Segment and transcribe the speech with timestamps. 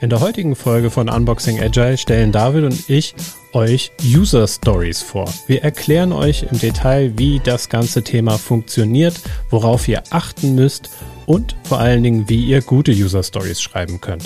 [0.00, 3.14] In der heutigen Folge von Unboxing Agile stellen David und ich
[3.52, 5.32] euch User Stories vor.
[5.48, 9.14] Wir erklären euch im Detail, wie das ganze Thema funktioniert,
[9.50, 10.90] worauf ihr achten müsst
[11.26, 14.24] und vor allen Dingen, wie ihr gute User Stories schreiben könnt.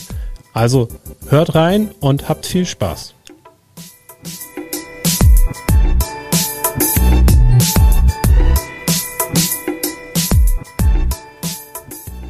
[0.52, 0.88] Also
[1.28, 3.15] hört rein und habt viel Spaß.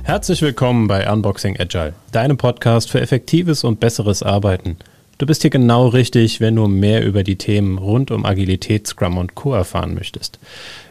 [0.07, 4.77] Herzlich willkommen bei Unboxing Agile, deinem Podcast für effektives und besseres Arbeiten.
[5.19, 9.19] Du bist hier genau richtig, wenn du mehr über die Themen rund um Agilität, Scrum
[9.19, 9.55] und Co.
[9.55, 10.39] erfahren möchtest.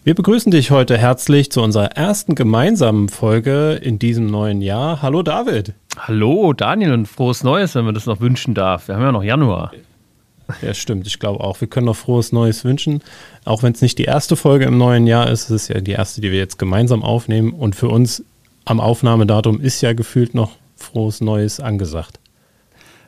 [0.03, 5.01] Wir begrüßen dich heute herzlich zu unserer ersten gemeinsamen Folge in diesem neuen Jahr.
[5.01, 5.73] Hallo David.
[5.97, 8.87] Hallo Daniel und frohes Neues, wenn man das noch wünschen darf.
[8.87, 9.71] Wir haben ja noch Januar.
[10.61, 11.07] Ja, stimmt.
[11.07, 11.59] Ich glaube auch.
[11.61, 13.01] Wir können noch frohes Neues wünschen.
[13.45, 15.91] Auch wenn es nicht die erste Folge im neuen Jahr ist, es ist ja die
[15.91, 17.51] erste, die wir jetzt gemeinsam aufnehmen.
[17.51, 18.23] Und für uns
[18.65, 22.19] am Aufnahmedatum ist ja gefühlt noch frohes Neues angesagt.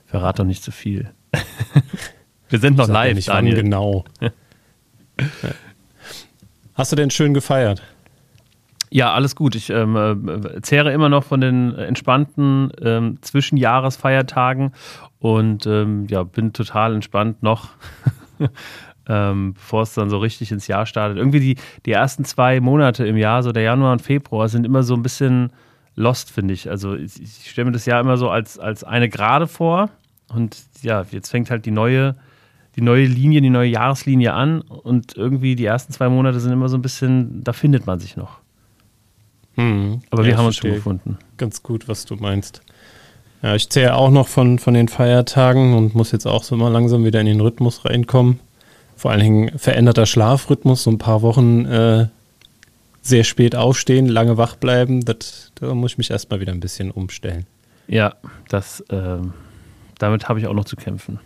[0.05, 1.11] Verrat doch nicht zu viel.
[2.49, 3.55] Wir sind noch live, nicht Daniel.
[3.55, 4.05] genau.
[6.75, 7.81] Hast du denn schön gefeiert?
[8.89, 9.55] Ja, alles gut.
[9.55, 14.71] Ich ähm, äh, zehre immer noch von den entspannten ähm, Zwischenjahresfeiertagen
[15.19, 17.69] und ähm, ja, bin total entspannt noch,
[19.07, 21.17] ähm, bevor es dann so richtig ins Jahr startet.
[21.17, 24.83] Irgendwie die, die ersten zwei Monate im Jahr, so der Januar und Februar, sind immer
[24.83, 25.51] so ein bisschen
[25.95, 26.69] lost, finde ich.
[26.69, 29.89] Also ich, ich stelle mir das Jahr immer so als, als eine Gerade vor
[30.33, 32.15] und ja, jetzt fängt halt die neue,
[32.75, 36.69] die neue Linie, die neue Jahreslinie an und irgendwie die ersten zwei Monate sind immer
[36.69, 38.39] so ein bisschen, da findet man sich noch.
[39.57, 40.01] Hm.
[40.11, 41.17] Aber ja, wir haben uns schon gefunden.
[41.37, 42.61] Ganz gut, was du meinst.
[43.41, 46.71] Ja, ich zähle auch noch von, von den Feiertagen und muss jetzt auch so mal
[46.71, 48.39] langsam wieder in den Rhythmus reinkommen.
[48.95, 52.07] Vor allen Dingen veränderter Schlafrhythmus, so ein paar Wochen äh,
[53.01, 56.91] sehr spät aufstehen, lange wach bleiben, das, da muss ich mich erstmal wieder ein bisschen
[56.91, 57.45] umstellen.
[57.87, 58.15] Ja,
[58.49, 59.17] das, äh,
[59.97, 61.19] damit habe ich auch noch zu kämpfen.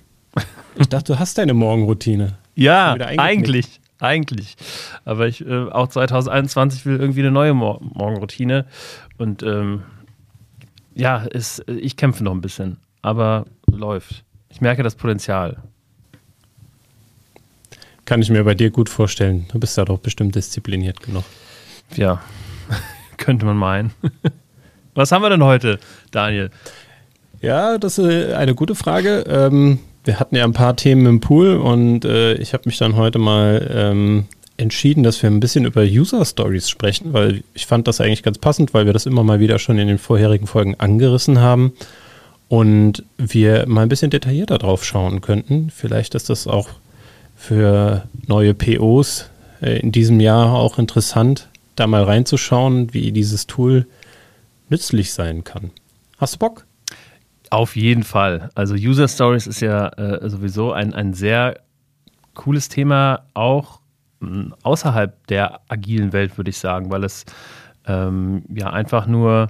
[0.75, 2.37] Ich dachte, du hast deine Morgenroutine.
[2.55, 4.55] Ja, eigentlich, eigentlich.
[5.05, 8.65] Aber ich, äh, auch 2021 will irgendwie eine neue Mor Morgenroutine.
[9.17, 9.83] Und ähm,
[10.93, 14.23] ja, es, ich kämpfe noch ein bisschen, aber läuft.
[14.49, 15.57] Ich merke das Potenzial.
[18.05, 19.45] Kann ich mir bei dir gut vorstellen.
[19.51, 21.23] Du bist ja doch bestimmt diszipliniert genug.
[21.95, 22.21] Ja,
[23.17, 23.93] könnte man meinen.
[24.95, 25.79] Was haben wir denn heute,
[26.11, 26.49] Daniel?
[27.41, 29.23] Ja, das ist eine gute Frage.
[29.27, 32.95] Ähm, wir hatten ja ein paar Themen im Pool und äh, ich habe mich dann
[32.95, 34.25] heute mal ähm,
[34.57, 38.37] entschieden, dass wir ein bisschen über User Stories sprechen, weil ich fand das eigentlich ganz
[38.37, 41.73] passend, weil wir das immer mal wieder schon in den vorherigen Folgen angerissen haben
[42.47, 45.69] und wir mal ein bisschen detaillierter drauf schauen könnten.
[45.69, 46.69] Vielleicht ist das auch
[47.35, 49.29] für neue POs
[49.61, 53.87] äh, in diesem Jahr auch interessant, da mal reinzuschauen, wie dieses Tool
[54.69, 55.71] nützlich sein kann.
[56.17, 56.65] Hast du Bock?
[57.51, 58.49] Auf jeden Fall.
[58.55, 61.59] Also User Stories ist ja äh, sowieso ein, ein sehr
[62.33, 63.81] cooles Thema, auch
[64.21, 67.25] mh, hm, außerhalb der agilen Welt, würde ich sagen, weil es
[67.85, 69.49] ähm, ja einfach nur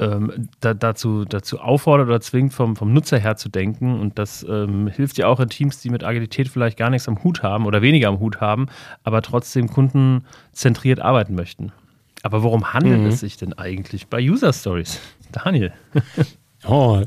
[0.00, 4.00] ähm, da, dazu, dazu auffordert oder zwingt, vom, vom Nutzer her zu denken.
[4.00, 7.22] Und das ähm, hilft ja auch in Teams, die mit Agilität vielleicht gar nichts am
[7.22, 8.66] Hut haben oder weniger am Hut haben,
[9.04, 11.70] aber trotzdem kundenzentriert arbeiten möchten.
[12.24, 13.06] Aber worum handelt mhm.
[13.06, 14.98] es sich denn eigentlich bei User Stories?
[15.30, 15.72] Daniel.
[16.66, 17.02] oh,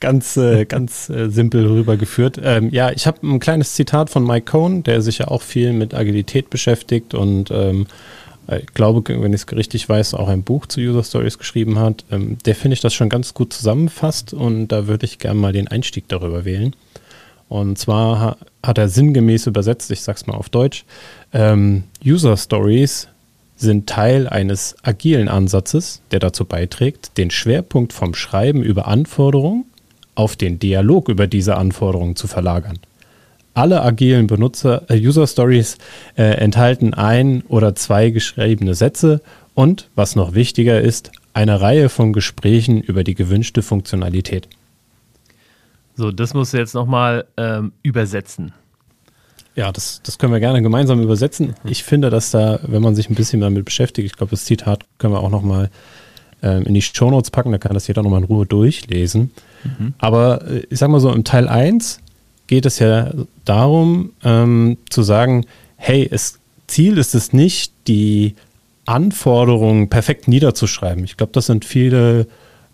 [0.00, 2.40] ganz, äh, ganz äh, simpel rübergeführt.
[2.42, 5.72] Ähm, ja, ich habe ein kleines Zitat von Mike Cohn, der sich ja auch viel
[5.72, 7.86] mit Agilität beschäftigt und ähm,
[8.48, 11.78] äh, ich glaube, wenn ich es richtig weiß, auch ein Buch zu User Stories geschrieben
[11.78, 15.40] hat, ähm, der finde ich das schon ganz gut zusammenfasst und da würde ich gerne
[15.40, 16.74] mal den Einstieg darüber wählen.
[17.48, 20.84] Und zwar hat er sinngemäß übersetzt, ich sag's mal auf Deutsch,
[21.32, 23.08] ähm, User Stories
[23.56, 29.64] sind Teil eines agilen Ansatzes, der dazu beiträgt, den Schwerpunkt vom Schreiben über Anforderungen
[30.14, 32.78] auf den Dialog über diese Anforderungen zu verlagern
[33.56, 35.78] alle agilen Benutzer äh, User Stories
[36.16, 39.22] äh, enthalten ein oder zwei geschriebene Sätze
[39.54, 44.48] und, was noch wichtiger ist, eine Reihe von Gesprächen über die gewünschte Funktionalität.
[45.94, 48.52] So, das musst du jetzt nochmal ähm, übersetzen.
[49.56, 51.54] Ja, das, das können wir gerne gemeinsam übersetzen.
[51.64, 51.70] Mhm.
[51.70, 54.84] Ich finde, dass da, wenn man sich ein bisschen damit beschäftigt, ich glaube, das Zitat
[54.98, 55.70] können wir auch nochmal
[56.42, 59.32] ähm, in die Shownotes packen, da kann das jeder nochmal in Ruhe durchlesen.
[59.64, 59.94] Mhm.
[59.98, 62.00] Aber äh, ich sag mal so, im Teil 1
[62.46, 63.12] geht es ja
[63.46, 68.34] darum, ähm, zu sagen, hey, es, Ziel ist es nicht, die
[68.84, 71.02] Anforderungen perfekt niederzuschreiben.
[71.04, 72.26] Ich glaube, das sind viele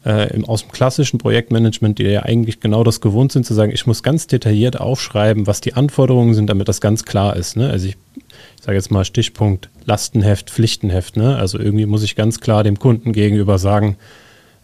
[0.04, 3.86] äh, aus dem klassischen Projektmanagement, die ja eigentlich genau das gewohnt sind, zu sagen, ich
[3.86, 7.56] muss ganz detailliert aufschreiben, was die Anforderungen sind, damit das ganz klar ist.
[7.56, 7.70] Ne?
[7.70, 11.16] Also ich, ich sage jetzt mal Stichpunkt Lastenheft, Pflichtenheft.
[11.16, 11.36] Ne?
[11.36, 13.96] Also irgendwie muss ich ganz klar dem Kunden gegenüber sagen,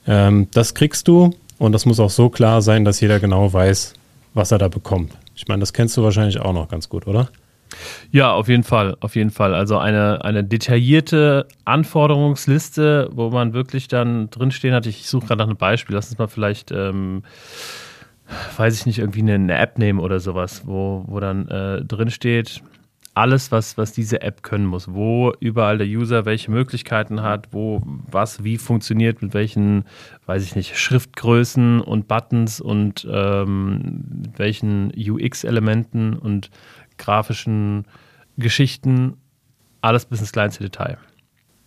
[0.06, 3.94] ähm, das kriegst du und das muss auch so klar sein, dass jeder genau weiß,
[4.34, 5.12] was er da bekommt.
[5.36, 7.28] Ich meine, das kennst du wahrscheinlich auch noch ganz gut, oder?
[8.10, 9.54] Ja, auf jeden Fall, auf jeden Fall.
[9.54, 14.86] Also eine, eine detaillierte Anforderungsliste, wo man wirklich dann drinstehen hat.
[14.86, 15.94] Ich suche gerade nach einem Beispiel.
[15.94, 17.22] Lass uns mal vielleicht, ähm,
[18.56, 22.62] weiß ich nicht, irgendwie eine, App nehmen oder sowas, wo, wo dann äh, drinsteht,
[23.18, 27.82] alles, was, was diese App können muss, wo überall der User welche Möglichkeiten hat, wo
[27.84, 29.84] was wie funktioniert, mit welchen,
[30.26, 36.50] weiß ich nicht, Schriftgrößen und Buttons und ähm, mit welchen UX-Elementen und
[36.98, 37.86] grafischen
[38.36, 39.16] Geschichten,
[39.80, 40.98] alles bis ins kleinste Detail.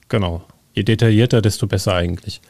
[0.09, 0.43] Genau.
[0.73, 2.41] Je detaillierter, desto besser eigentlich.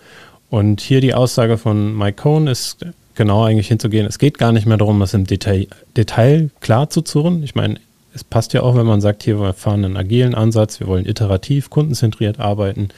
[0.49, 2.85] Und hier die Aussage von Mike Cohn ist
[3.15, 4.05] genau eigentlich hinzugehen.
[4.05, 7.43] Es geht gar nicht mehr darum, das im Detail, Detail klar zu zurren.
[7.43, 7.79] Ich meine,
[8.13, 11.05] es passt ja auch, wenn man sagt, hier, wir fahren einen agilen Ansatz, wir wollen
[11.05, 12.89] iterativ, kundenzentriert arbeiten.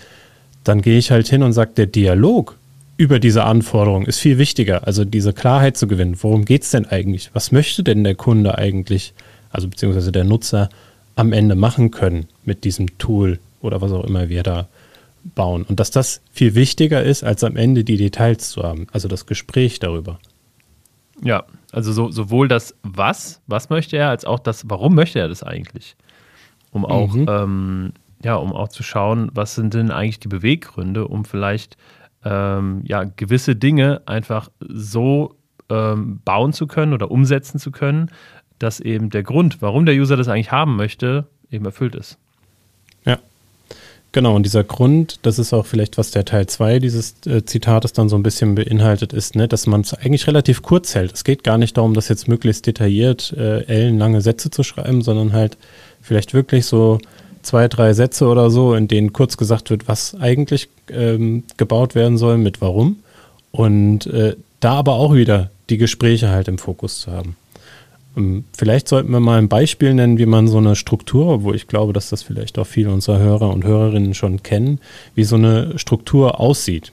[0.64, 2.58] Dann gehe ich halt hin und sage, der Dialog
[2.98, 4.88] über diese Anforderung ist viel wichtiger.
[4.88, 6.18] Also diese Klarheit zu gewinnen.
[6.22, 7.32] Worum geht es denn eigentlich?
[7.34, 9.14] Was möchte denn der Kunde eigentlich?
[9.54, 10.70] Also beziehungsweise der Nutzer
[11.16, 14.68] am Ende machen können mit diesem Tool oder was auch immer wir da
[15.36, 15.64] bauen.
[15.64, 19.26] Und dass das viel wichtiger ist, als am Ende die Details zu haben, also das
[19.26, 20.20] Gespräch darüber.
[21.22, 25.30] Ja, also so, sowohl das Was, was möchte er, als auch das Warum möchte er
[25.30, 25.96] das eigentlich.
[26.72, 27.26] Um auch, mhm.
[27.30, 31.78] ähm, ja, um auch zu schauen, was sind denn eigentlich die Beweggründe, um vielleicht
[32.26, 35.36] ähm, ja, gewisse Dinge einfach so
[35.70, 38.10] ähm, bauen zu können oder umsetzen zu können,
[38.63, 42.18] dass eben der Grund, warum der User das eigentlich haben möchte, eben erfüllt ist.
[43.06, 43.19] Ja.
[44.13, 47.94] Genau, und dieser Grund, das ist auch vielleicht, was der Teil 2 dieses äh, Zitates
[47.94, 51.13] dann so ein bisschen beinhaltet, ist, ne, dass man es eigentlich relativ kurz hält.
[51.13, 55.33] Es geht gar nicht darum, das jetzt möglichst detailliert äh, ellenlange Sätze zu schreiben, sondern
[55.33, 55.57] halt
[56.01, 57.00] vielleicht wirklich so
[57.42, 62.18] zwei, drei Sätze oder so, in denen kurz gesagt wird, was eigentlich ähm, gebaut werden
[62.18, 63.00] soll, mit warum.
[63.51, 67.36] Und äh, da aber auch wieder die Gespräche halt im Fokus zu haben.
[68.15, 71.68] Ähm, vielleicht sollten wir mal ein Beispiel nennen, wie man so eine Struktur, wo ich
[71.68, 74.80] glaube, dass das vielleicht auch viele unserer Hörer und Hörerinnen schon kennen,
[75.15, 76.92] wie so eine Struktur aussieht.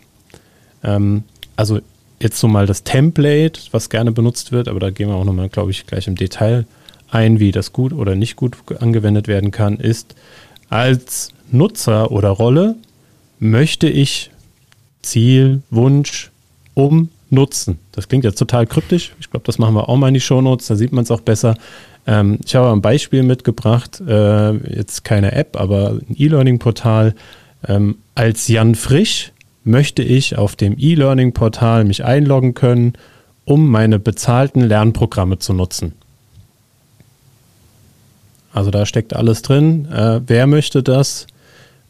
[0.83, 1.25] Ähm,
[1.57, 1.81] also
[2.21, 5.49] jetzt so mal das Template, was gerne benutzt wird, aber da gehen wir auch nochmal,
[5.49, 6.67] glaube ich, gleich im Detail
[7.11, 10.15] ein, wie das gut oder nicht gut angewendet werden kann, ist
[10.69, 12.77] als Nutzer oder Rolle
[13.41, 14.31] möchte ich
[15.03, 16.31] Ziel, Wunsch,
[16.75, 17.79] um nutzen.
[17.93, 19.15] Das klingt jetzt total kryptisch.
[19.21, 21.21] Ich glaube, das machen wir auch mal in die Shownotes, da sieht man es auch
[21.21, 21.57] besser.
[22.07, 27.15] Ähm, ich habe ein Beispiel mitgebracht, äh, jetzt keine App, aber ein E-Learning-Portal.
[27.67, 29.33] Ähm, als Jan Frisch
[29.65, 32.95] möchte ich auf dem E-Learning-Portal mich einloggen können,
[33.45, 35.93] um meine bezahlten Lernprogramme zu nutzen.
[38.53, 39.87] Also da steckt alles drin.
[39.93, 41.27] Äh, wer möchte das?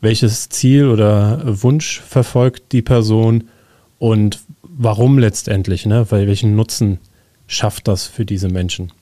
[0.00, 3.44] Welches Ziel oder Wunsch verfolgt die Person?
[3.98, 4.40] Und
[4.80, 6.06] warum letztendlich, ne?
[6.10, 6.98] Weil welchen Nutzen
[7.46, 8.92] schafft das für diese Menschen?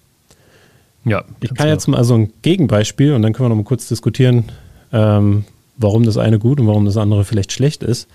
[1.04, 1.25] Ja.
[1.40, 4.44] Ich kann jetzt mal so ein Gegenbeispiel und dann können wir noch mal kurz diskutieren,
[4.92, 5.44] ähm,
[5.76, 8.08] warum das eine gut und warum das andere vielleicht schlecht ist.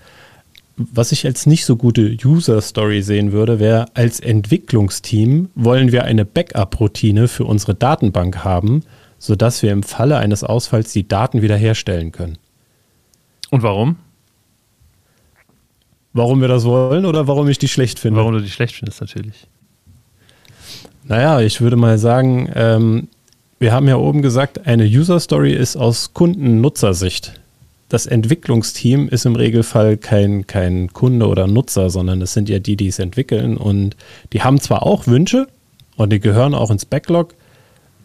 [0.76, 6.24] Was ich als nicht so gute User-Story sehen würde, wäre, als Entwicklungsteam wollen wir eine
[6.24, 8.82] Backup-Routine für unsere Datenbank haben,
[9.18, 12.38] sodass wir im Falle eines Ausfalls die Daten wiederherstellen können.
[13.50, 13.96] Und warum?
[16.14, 18.20] Warum wir das wollen oder warum ich die schlecht finde?
[18.20, 19.48] Warum du die schlecht findest, natürlich.
[21.06, 23.08] Naja, ich würde mal sagen, ähm,
[23.58, 27.40] wir haben ja oben gesagt, eine User Story ist aus Kunden-Nutzersicht.
[27.88, 32.76] Das Entwicklungsteam ist im Regelfall kein, kein Kunde oder Nutzer, sondern es sind ja die,
[32.76, 33.56] die es entwickeln.
[33.56, 33.96] Und
[34.32, 35.48] die haben zwar auch Wünsche
[35.96, 37.34] und die gehören auch ins Backlog.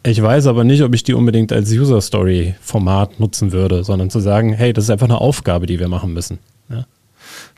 [0.03, 4.19] Ich weiß aber nicht, ob ich die unbedingt als User Story-Format nutzen würde, sondern zu
[4.19, 6.39] sagen, hey, das ist einfach eine Aufgabe, die wir machen müssen.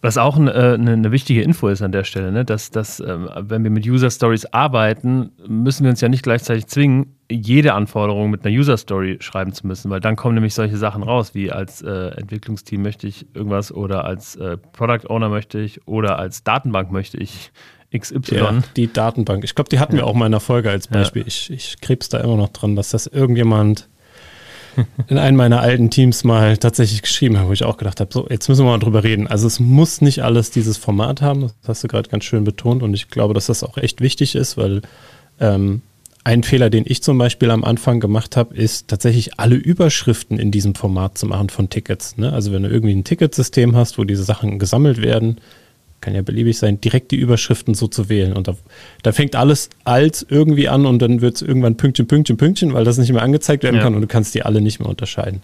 [0.02, 2.46] Was auch eine, eine, eine, wichtige Info ist an der Stelle, ne?
[2.46, 6.68] dass, dass ähm, wenn wir mit User Stories arbeiten, müssen wir uns ja nicht gleichzeitig
[6.68, 10.78] zwingen, jede Anforderung mit einer User Story schreiben zu müssen, weil dann kommen nämlich solche
[10.78, 15.60] Sachen raus, wie als äh, Entwicklungsteam möchte ich irgendwas oder als äh, Product Owner möchte
[15.60, 17.52] ich oder als Datenbank möchte ich
[17.98, 18.36] XY.
[18.36, 19.44] Ja, die Datenbank.
[19.44, 20.04] Ich glaube, die hatten ja.
[20.04, 21.24] wir auch mal in der Folge als Beispiel.
[21.24, 21.28] Ja.
[21.28, 23.90] Ich, ich krebs da immer noch dran, dass das irgendjemand
[25.08, 28.28] in einem meiner alten Teams mal tatsächlich geschrieben habe, wo ich auch gedacht habe, so,
[28.30, 29.28] jetzt müssen wir mal drüber reden.
[29.28, 32.84] Also es muss nicht alles dieses Format haben, das hast du gerade ganz schön betont
[32.84, 34.82] und ich glaube, dass das auch echt wichtig ist, weil
[35.40, 35.82] ähm,
[36.24, 40.52] ein Fehler, den ich zum Beispiel am Anfang gemacht habe, ist tatsächlich alle Überschriften in
[40.52, 42.18] diesem Format zu machen von Tickets.
[42.18, 42.32] Ne?
[42.32, 45.38] Also wenn du irgendwie ein Ticketsystem hast, wo diese Sachen gesammelt werden,
[46.02, 48.34] kann ja beliebig sein, direkt die Überschriften so zu wählen.
[48.34, 48.56] Und da,
[49.04, 52.84] da fängt alles als irgendwie an und dann wird es irgendwann Pünktchen, Pünktchen, Pünktchen, weil
[52.84, 53.84] das nicht mehr angezeigt werden ja.
[53.84, 55.42] kann und du kannst die alle nicht mehr unterscheiden.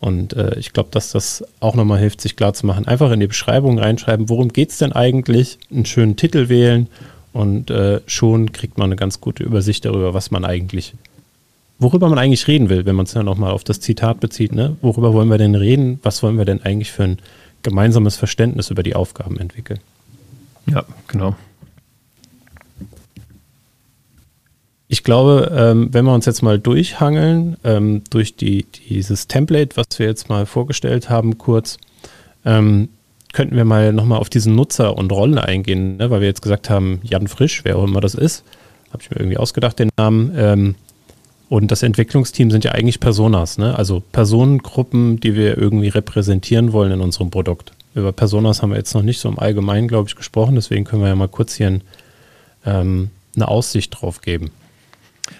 [0.00, 2.86] Und äh, ich glaube, dass das auch nochmal hilft, sich klar zu machen.
[2.86, 6.88] Einfach in die Beschreibung reinschreiben, worum geht es denn eigentlich, einen schönen Titel wählen
[7.32, 10.94] und äh, schon kriegt man eine ganz gute Übersicht darüber, was man eigentlich,
[11.78, 14.54] worüber man eigentlich reden will, wenn man es ja nochmal auf das Zitat bezieht.
[14.54, 14.76] Ne?
[14.82, 16.00] Worüber wollen wir denn reden?
[16.02, 17.18] Was wollen wir denn eigentlich für ein
[17.64, 19.80] gemeinsames Verständnis über die Aufgaben entwickeln?
[20.66, 21.34] Ja, genau.
[24.86, 29.86] Ich glaube, ähm, wenn wir uns jetzt mal durchhangeln, ähm, durch die, dieses Template, was
[29.98, 31.78] wir jetzt mal vorgestellt haben, kurz,
[32.44, 32.90] ähm,
[33.32, 36.10] könnten wir mal nochmal auf diesen Nutzer und Rolle eingehen, ne?
[36.10, 38.44] weil wir jetzt gesagt haben, Jan Frisch, wer auch immer das ist,
[38.92, 40.76] habe ich mir irgendwie ausgedacht, den Namen.
[41.54, 43.78] Und das Entwicklungsteam sind ja eigentlich Personas, ne?
[43.78, 47.70] also Personengruppen, die wir irgendwie repräsentieren wollen in unserem Produkt.
[47.94, 51.02] Über Personas haben wir jetzt noch nicht so im Allgemeinen, glaube ich, gesprochen, deswegen können
[51.02, 51.82] wir ja mal kurz hier ein,
[52.66, 54.50] ähm, eine Aussicht drauf geben.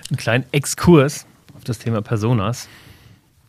[0.08, 2.68] Einen kleinen Exkurs auf das Thema Personas.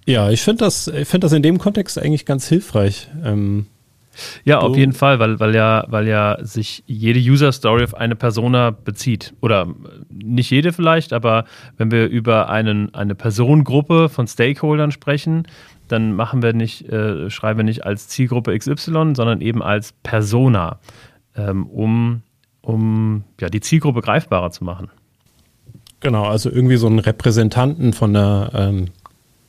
[0.08, 3.10] Ja, ich finde das, find das in dem Kontext eigentlich ganz hilfreich.
[3.24, 3.68] Ähm,
[4.44, 8.16] ja, auf jeden Fall, weil, weil, ja, weil ja sich jede User Story auf eine
[8.16, 9.34] Persona bezieht.
[9.42, 9.68] Oder
[10.10, 11.46] nicht jede vielleicht, aber
[11.78, 15.48] wenn wir über einen, eine Personengruppe von Stakeholdern sprechen,
[15.88, 20.80] dann machen wir nicht, äh, schreiben wir nicht als Zielgruppe XY, sondern eben als Persona,
[21.36, 22.22] ähm, um,
[22.62, 24.90] um ja, die Zielgruppe greifbarer zu machen.
[26.00, 28.86] Genau, also irgendwie so einen Repräsentanten von der ähm,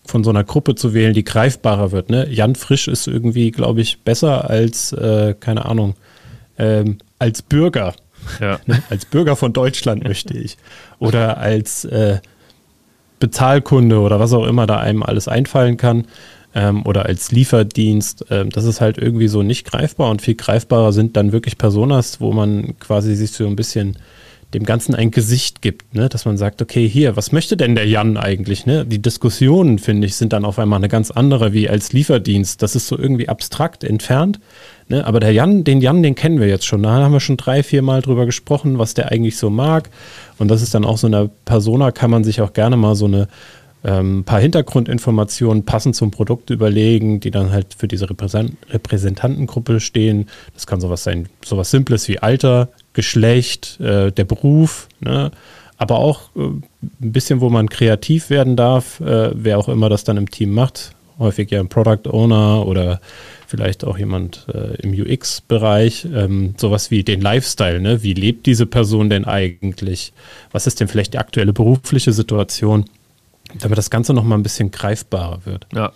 [0.08, 2.10] von so einer Gruppe zu wählen, die greifbarer wird.
[2.10, 2.28] Ne?
[2.30, 5.94] Jan Frisch ist irgendwie, glaube ich, besser als, äh, keine Ahnung,
[6.58, 7.94] ähm, als Bürger.
[8.40, 8.58] Ja.
[8.66, 8.82] Ne?
[8.90, 10.56] Als Bürger von Deutschland möchte ich.
[10.98, 12.18] Oder als äh,
[13.20, 16.06] Bezahlkunde oder was auch immer da einem alles einfallen kann.
[16.54, 18.26] Ähm, oder als Lieferdienst.
[18.30, 22.20] Ähm, das ist halt irgendwie so nicht greifbar und viel greifbarer sind dann wirklich Personas,
[22.20, 23.96] wo man quasi sich so ein bisschen
[24.54, 26.08] dem Ganzen ein Gesicht gibt, ne?
[26.08, 28.64] dass man sagt, okay, hier, was möchte denn der Jan eigentlich?
[28.64, 28.86] Ne?
[28.86, 32.62] Die Diskussionen, finde ich, sind dann auf einmal eine ganz andere wie als Lieferdienst.
[32.62, 34.38] Das ist so irgendwie abstrakt entfernt.
[34.88, 35.04] Ne?
[35.04, 36.82] Aber der Jan, den Jan, den kennen wir jetzt schon.
[36.82, 39.90] Da haben wir schon drei, vier Mal drüber gesprochen, was der eigentlich so mag.
[40.38, 43.06] Und das ist dann auch so eine Persona, kann man sich auch gerne mal so
[43.06, 43.26] eine
[43.84, 50.28] ähm, paar Hintergrundinformationen passend zum Produkt überlegen, die dann halt für diese Repräsent Repräsentantengruppe stehen.
[50.54, 55.30] Das kann sowas sein, sowas Simples wie Alter, Geschlecht, äh, der Beruf, ne?
[55.76, 56.62] aber auch äh, ein
[57.12, 60.92] bisschen, wo man kreativ werden darf, äh, wer auch immer das dann im Team macht.
[61.18, 63.00] Häufig ja ein Product Owner oder
[63.46, 66.06] vielleicht auch jemand äh, im UX-Bereich.
[66.06, 68.02] Ähm, sowas wie den Lifestyle, ne?
[68.02, 70.14] wie lebt diese Person denn eigentlich?
[70.52, 72.86] Was ist denn vielleicht die aktuelle berufliche Situation?
[73.60, 75.66] Damit das Ganze nochmal ein bisschen greifbarer wird.
[75.74, 75.92] Ja,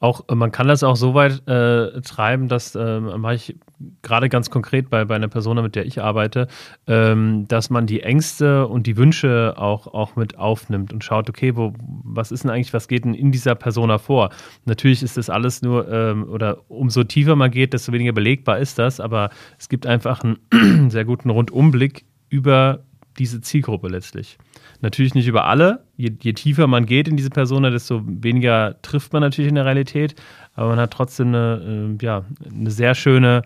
[0.00, 3.56] auch, äh, man kann das auch so weit äh, treiben, dass äh, mache ich
[4.02, 6.48] gerade ganz konkret bei, bei einer Person, mit der ich arbeite,
[6.86, 11.56] ähm, dass man die Ängste und die Wünsche auch, auch mit aufnimmt und schaut, okay,
[11.56, 14.30] wo, was ist denn eigentlich, was geht denn in dieser Persona vor?
[14.64, 18.78] Natürlich ist das alles nur, ähm, oder umso tiefer man geht, desto weniger belegbar ist
[18.78, 22.84] das, aber es gibt einfach einen sehr guten Rundumblick über
[23.18, 24.38] diese Zielgruppe letztlich.
[24.80, 25.84] Natürlich nicht über alle.
[25.96, 29.64] Je, je, tiefer man geht in diese Persona, desto weniger trifft man natürlich in der
[29.64, 30.14] Realität.
[30.54, 33.42] Aber man hat trotzdem eine, äh, ja, eine sehr schöne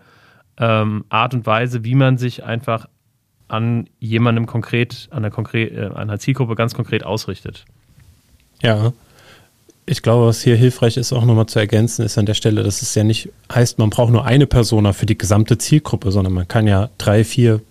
[0.57, 2.87] ähm, Art und Weise, wie man sich einfach
[3.47, 7.65] an jemandem konkret, an einer, konkret, äh, einer Zielgruppe ganz konkret ausrichtet.
[8.61, 8.93] Ja.
[9.85, 12.83] Ich glaube, was hier hilfreich ist, auch nochmal zu ergänzen, ist an der Stelle, dass
[12.83, 16.47] es ja nicht heißt, man braucht nur eine Persona für die gesamte Zielgruppe, sondern man
[16.47, 17.61] kann ja drei, vier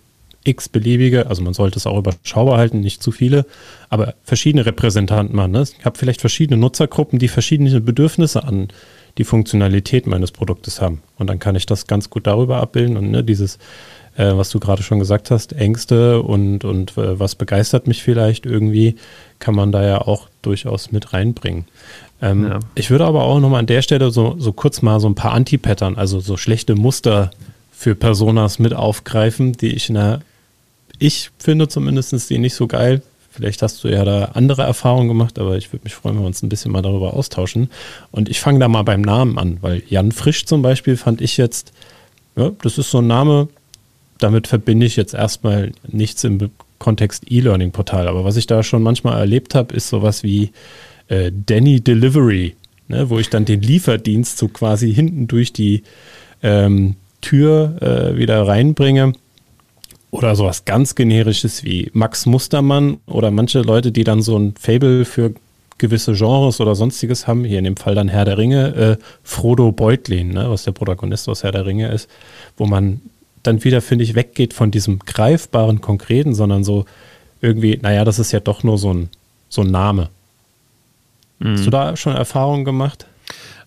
[0.49, 3.45] x beliebige, also man sollte es auch überschaubar halten, nicht zu viele,
[3.89, 5.51] aber verschiedene Repräsentanten machen.
[5.51, 5.63] Ne?
[5.79, 8.69] Ich habe vielleicht verschiedene Nutzergruppen, die verschiedene Bedürfnisse an
[9.17, 11.01] die Funktionalität meines Produktes haben.
[11.17, 13.57] Und dann kann ich das ganz gut darüber abbilden und ne, dieses,
[14.15, 18.45] äh, was du gerade schon gesagt hast, Ängste und, und äh, was begeistert mich vielleicht
[18.45, 18.95] irgendwie,
[19.39, 21.65] kann man da ja auch durchaus mit reinbringen.
[22.21, 22.59] Ähm, ja.
[22.75, 25.33] Ich würde aber auch nochmal an der Stelle so, so kurz mal so ein paar
[25.33, 27.31] Anti-Pattern, also so schlechte Muster
[27.71, 30.21] für Personas mit aufgreifen, die ich in der
[30.99, 33.01] ich finde zumindest die nicht so geil.
[33.31, 36.27] Vielleicht hast du ja da andere Erfahrungen gemacht, aber ich würde mich freuen, wenn wir
[36.27, 37.69] uns ein bisschen mal darüber austauschen.
[38.11, 41.37] Und ich fange da mal beim Namen an, weil Jan Frisch zum Beispiel fand ich
[41.37, 41.71] jetzt,
[42.35, 43.47] ja, das ist so ein Name,
[44.17, 48.07] damit verbinde ich jetzt erstmal nichts im Kontext E-Learning-Portal.
[48.07, 50.51] Aber was ich da schon manchmal erlebt habe, ist sowas wie
[51.07, 52.55] äh, Danny Delivery,
[52.87, 55.83] ne, wo ich dann den Lieferdienst so quasi hinten durch die
[56.41, 59.13] ähm, Tür äh, wieder reinbringe
[60.11, 65.05] oder sowas ganz generisches wie Max Mustermann oder manche Leute, die dann so ein Fable
[65.05, 65.33] für
[65.77, 69.71] gewisse Genres oder sonstiges haben, hier in dem Fall dann Herr der Ringe, äh, Frodo
[69.71, 72.09] Beutlin, ne, was der Protagonist aus Herr der Ringe ist,
[72.57, 73.01] wo man
[73.43, 76.85] dann wieder, finde ich, weggeht von diesem greifbaren, konkreten, sondern so
[77.41, 79.09] irgendwie, naja, das ist ja doch nur so ein,
[79.47, 80.09] so ein Name.
[81.39, 81.53] Mhm.
[81.53, 83.05] Hast du da schon Erfahrungen gemacht?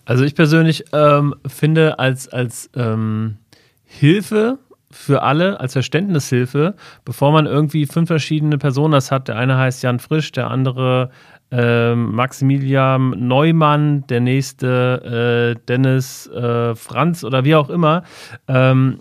[0.05, 3.37] Also ich persönlich ähm, finde als, als ähm,
[3.85, 4.59] Hilfe
[4.93, 9.27] für alle, als Verständnishilfe, bevor man irgendwie fünf verschiedene Personas hat.
[9.27, 11.09] Der eine heißt Jan Frisch, der andere
[11.51, 18.03] äh, Maximilian Neumann, der nächste äh, Dennis äh, Franz oder wie auch immer.
[18.47, 18.99] Ähm,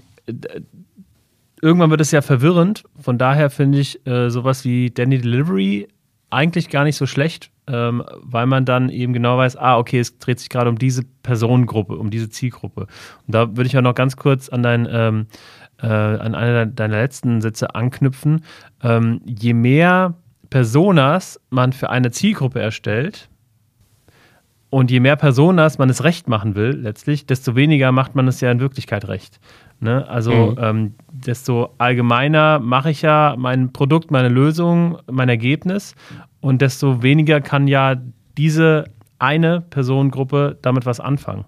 [1.61, 2.85] irgendwann wird es ja verwirrend.
[3.01, 5.89] Von daher finde ich äh, sowas wie Danny Delivery
[6.33, 10.19] eigentlich gar nicht so schlecht, ähm, weil man dann eben genau weiß, ah, okay, es
[10.19, 12.87] dreht sich gerade um diese Personengruppe, um diese Zielgruppe.
[13.27, 15.27] Und da würde ich auch noch ganz kurz an dein ähm,
[15.83, 18.45] äh, an einer deiner letzten Sätze anknüpfen.
[18.83, 20.15] Ähm, je mehr
[20.51, 23.29] Personas man für eine Zielgruppe erstellt
[24.71, 28.41] und je mehr Personas man es recht machen will, letztlich, desto weniger macht man es
[28.41, 29.39] ja in Wirklichkeit recht.
[29.81, 30.09] Ne?
[30.09, 30.57] Also mhm.
[30.59, 35.95] ähm, desto allgemeiner mache ich ja mein Produkt, meine Lösung, mein Ergebnis
[36.41, 37.97] und desto weniger kann ja
[38.39, 38.85] diese
[39.19, 41.45] eine Personengruppe damit was anfangen.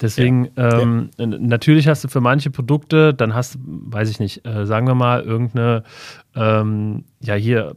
[0.00, 1.26] Deswegen, ja, ähm, ja.
[1.26, 5.22] natürlich hast du für manche Produkte, dann hast, weiß ich nicht, äh, sagen wir mal,
[5.22, 5.84] irgendeine,
[6.34, 7.74] ähm, ja, hier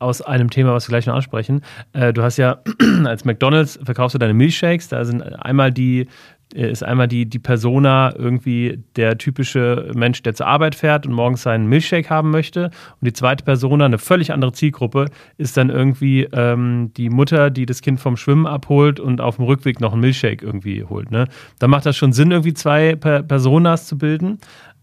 [0.00, 1.62] aus einem Thema, was wir gleich noch ansprechen.
[1.92, 2.60] Äh, du hast ja
[3.04, 6.06] als McDonalds verkaufst du deine Milchshakes, da sind einmal die äh,
[6.54, 11.42] ist einmal die, die Persona irgendwie der typische Mensch, der zur Arbeit fährt und morgens
[11.42, 12.66] seinen Milchshake haben möchte.
[12.66, 17.66] Und die zweite Persona, eine völlig andere Zielgruppe, ist dann irgendwie ähm, die Mutter, die
[17.66, 21.10] das Kind vom Schwimmen abholt und auf dem Rückweg noch einen Milchshake irgendwie holt.
[21.10, 21.26] Ne?
[21.58, 24.38] Da macht das schon Sinn, irgendwie zwei Personas zu bilden.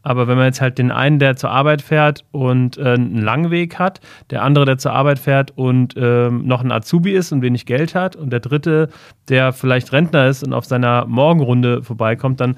[0.06, 3.50] Aber wenn man jetzt halt den einen, der zur Arbeit fährt und äh, einen langen
[3.50, 7.42] Weg hat, der andere, der zur Arbeit fährt und äh, noch ein Azubi ist und
[7.42, 8.90] wenig Geld hat und der dritte,
[9.30, 12.56] der vielleicht Rentner ist und auf seiner Morgenrunde vorbeikommt, dann,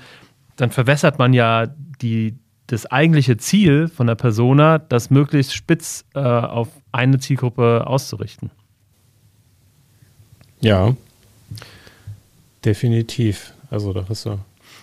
[0.57, 1.67] dann verwässert man ja
[2.01, 2.35] die,
[2.67, 8.51] das eigentliche Ziel von der Persona, das möglichst spitz äh, auf eine Zielgruppe auszurichten.
[10.59, 10.97] Ja,
[12.65, 13.53] definitiv.
[13.69, 14.37] Also da hast du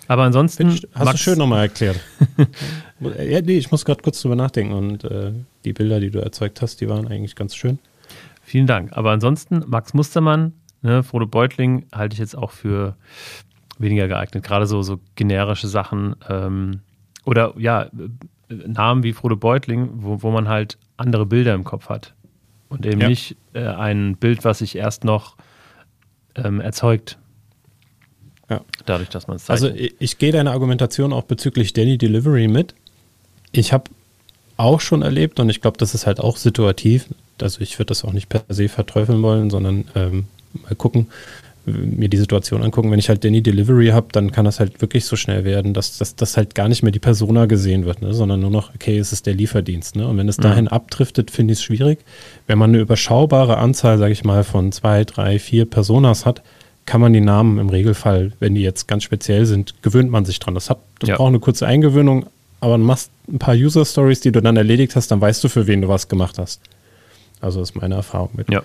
[0.08, 0.70] aber ansonsten.
[0.70, 2.00] Ich, hast Max, du schön nochmal erklärt.
[3.00, 5.32] ja, nee, ich muss gerade kurz drüber nachdenken und äh,
[5.64, 7.78] die Bilder, die du erzeugt hast, die waren eigentlich ganz schön.
[8.42, 8.92] Vielen Dank.
[8.92, 12.96] Aber ansonsten, Max Mustermann, ne, Frodo Beutling halte ich jetzt auch für
[13.78, 14.44] weniger geeignet.
[14.44, 16.80] Gerade so, so generische Sachen ähm,
[17.24, 17.88] oder ja,
[18.48, 22.14] Namen wie Frodo Beutling, wo, wo man halt andere Bilder im Kopf hat.
[22.68, 23.08] Und eben ja.
[23.08, 25.36] nicht äh, ein Bild, was sich erst noch
[26.34, 27.18] ähm, erzeugt.
[28.54, 28.64] Ja.
[28.86, 32.74] Dadurch, dass man es Also ich, ich gehe deine Argumentation auch bezüglich Danny Delivery mit.
[33.52, 33.84] Ich habe
[34.56, 37.06] auch schon erlebt und ich glaube, das ist halt auch situativ.
[37.40, 40.26] Also ich würde das auch nicht per se verteufeln wollen, sondern ähm,
[40.62, 41.08] mal gucken,
[41.66, 42.90] mir die Situation angucken.
[42.90, 46.14] Wenn ich halt Danny Delivery habe, dann kann das halt wirklich so schnell werden, dass
[46.14, 48.12] das halt gar nicht mehr die Persona gesehen wird, ne?
[48.12, 49.96] sondern nur noch, okay, es ist der Lieferdienst.
[49.96, 50.06] Ne?
[50.06, 50.42] Und wenn es mhm.
[50.42, 52.00] dahin abdriftet, finde ich es schwierig.
[52.46, 56.42] Wenn man eine überschaubare Anzahl, sage ich mal, von zwei, drei, vier Personas hat,
[56.86, 60.38] kann man die Namen im Regelfall, wenn die jetzt ganz speziell sind, gewöhnt man sich
[60.38, 60.54] dran.
[60.54, 61.16] Das, hat, das ja.
[61.16, 62.26] braucht eine kurze Eingewöhnung,
[62.60, 65.66] aber du machst ein paar User-Stories, die du dann erledigt hast, dann weißt du, für
[65.66, 66.60] wen du was gemacht hast.
[67.40, 68.50] Also das ist meine Erfahrung mit.
[68.50, 68.62] Ja.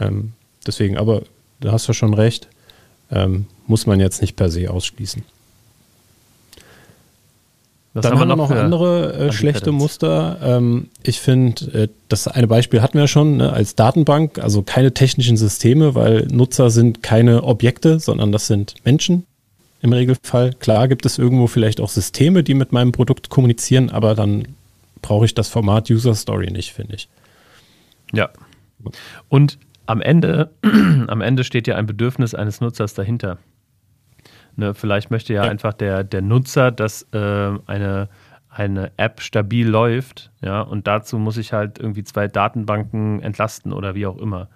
[0.00, 0.32] Ähm,
[0.66, 1.22] deswegen, aber
[1.60, 2.48] da hast du schon recht,
[3.10, 5.22] ähm, muss man jetzt nicht per se ausschließen.
[7.98, 10.38] Was Dann haben wir noch, noch andere äh, schlechte Muster.
[10.42, 14.94] Ähm, ich finde, äh, das eine Beispiel hatten wir schon ne, als Datenbank, also keine
[14.94, 19.26] technischen Systeme, weil Nutzer sind keine Objekte, sondern das sind Menschen
[19.82, 20.54] im Regelfall.
[20.54, 24.46] Klar gibt es irgendwo vielleicht auch Systeme, die mit meinem Produkt kommunizieren, aber dann
[25.02, 27.08] brauche ich das Format User Story nicht, finde ich.
[28.12, 28.30] Ja.
[29.28, 33.38] Und am Ende, am Ende steht ja ein Bedürfnis eines Nutzers dahinter.
[34.58, 38.08] Ne, vielleicht möchte ja, ja, einfach der, der Nutzer, dass äh, eine,
[38.50, 43.94] eine App stabil läuft, ja, und dazu muss ich halt irgendwie zwei Datenbanken entlasten oder
[43.94, 44.48] wie auch immer.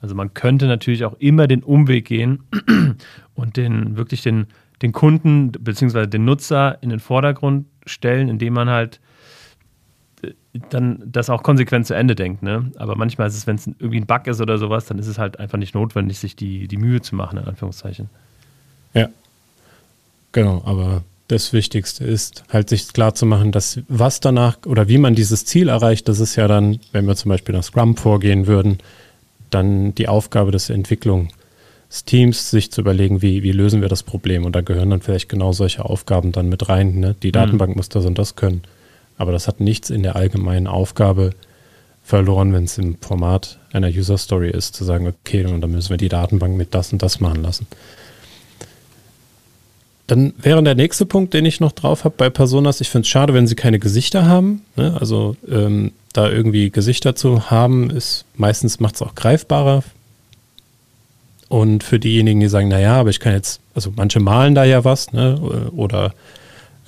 [0.00, 2.44] Also man könnte natürlich auch immer den Umweg gehen
[3.34, 4.46] und den wirklich den,
[4.80, 6.06] den Kunden bzw.
[6.06, 9.00] den Nutzer in den Vordergrund stellen, indem man halt
[10.22, 10.34] äh,
[10.70, 12.44] dann das auch konsequent zu Ende denkt.
[12.44, 12.70] Ne?
[12.76, 15.18] Aber manchmal ist es, wenn es irgendwie ein Bug ist oder sowas, dann ist es
[15.18, 18.08] halt einfach nicht notwendig, sich die, die Mühe zu machen, in Anführungszeichen.
[18.94, 19.08] Ja,
[20.32, 24.98] Genau, aber das Wichtigste ist, halt sich klar zu machen, dass was danach oder wie
[24.98, 28.46] man dieses Ziel erreicht, das ist ja dann, wenn wir zum Beispiel nach Scrum vorgehen
[28.46, 28.78] würden,
[29.50, 34.44] dann die Aufgabe des Entwicklungsteams, sich zu überlegen, wie, wie lösen wir das Problem.
[34.44, 36.98] Und da gehören dann vielleicht genau solche Aufgaben dann mit rein.
[36.98, 37.14] Ne?
[37.22, 37.32] Die mhm.
[37.32, 38.62] Datenbank muss das und das können.
[39.18, 41.30] Aber das hat nichts in der allgemeinen Aufgabe
[42.04, 45.90] verloren, wenn es im Format einer User Story ist, zu sagen, okay, und dann müssen
[45.90, 47.66] wir die Datenbank mit das und das machen lassen.
[50.08, 52.80] Dann wäre der nächste Punkt, den ich noch drauf habe bei Personas.
[52.80, 54.62] Ich finde es schade, wenn sie keine Gesichter haben.
[54.74, 54.96] Ne?
[54.98, 59.84] Also ähm, da irgendwie Gesichter zu haben, ist meistens macht es auch greifbarer.
[61.48, 64.84] Und für diejenigen, die sagen, naja, aber ich kann jetzt, also manche malen da ja
[64.84, 65.38] was, ne?
[65.74, 66.12] Oder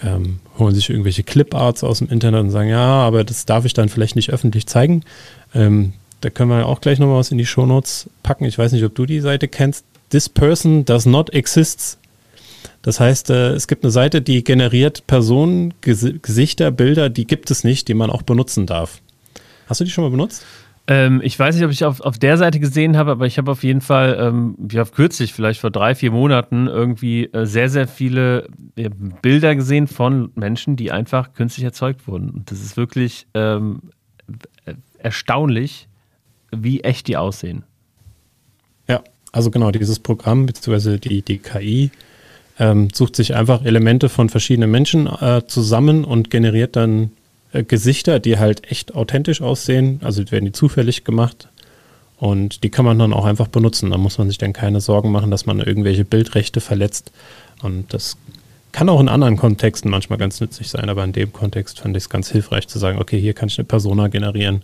[0.02, 3.74] ähm, holen sich irgendwelche Cliparts aus dem Internet und sagen, ja, aber das darf ich
[3.74, 5.02] dann vielleicht nicht öffentlich zeigen.
[5.54, 8.44] Ähm, da können wir auch gleich nochmal was in die Shownotes packen.
[8.44, 9.84] Ich weiß nicht, ob du die Seite kennst.
[10.10, 11.98] This person does not exist
[12.82, 17.64] das heißt, äh, es gibt eine Seite, die generiert Personen, Gesichter, Bilder, die gibt es
[17.64, 19.00] nicht, die man auch benutzen darf.
[19.66, 20.44] Hast du die schon mal benutzt?
[20.86, 23.50] Ähm, ich weiß nicht, ob ich auf, auf der Seite gesehen habe, aber ich habe
[23.50, 27.68] auf jeden Fall, ähm, ich habe kürzlich, vielleicht vor drei, vier Monaten, irgendwie äh, sehr,
[27.68, 28.88] sehr viele äh,
[29.22, 32.30] Bilder gesehen von Menschen, die einfach künstlich erzeugt wurden.
[32.30, 33.82] Und das ist wirklich ähm,
[34.98, 35.86] erstaunlich,
[36.50, 37.62] wie echt die aussehen.
[38.88, 41.90] Ja, also genau, dieses Programm, beziehungsweise die, die KI,
[42.60, 47.10] ähm, sucht sich einfach Elemente von verschiedenen Menschen äh, zusammen und generiert dann
[47.52, 49.98] äh, Gesichter, die halt echt authentisch aussehen.
[50.04, 51.48] Also werden die zufällig gemacht
[52.18, 53.90] und die kann man dann auch einfach benutzen.
[53.90, 57.12] Da muss man sich dann keine Sorgen machen, dass man irgendwelche Bildrechte verletzt.
[57.62, 58.18] Und das
[58.72, 62.04] kann auch in anderen Kontexten manchmal ganz nützlich sein, aber in dem Kontext fand ich
[62.04, 64.62] es ganz hilfreich zu sagen, okay, hier kann ich eine Persona generieren.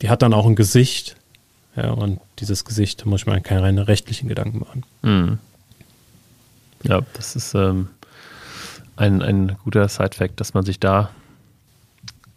[0.00, 1.16] Die hat dann auch ein Gesicht.
[1.76, 4.84] Ja, und dieses Gesicht muss ich mir keine rechtlichen Gedanken machen.
[5.02, 5.38] Mhm.
[6.84, 7.88] Ja, das ist ähm,
[8.96, 11.10] ein, ein guter Side-Fact, dass man sich da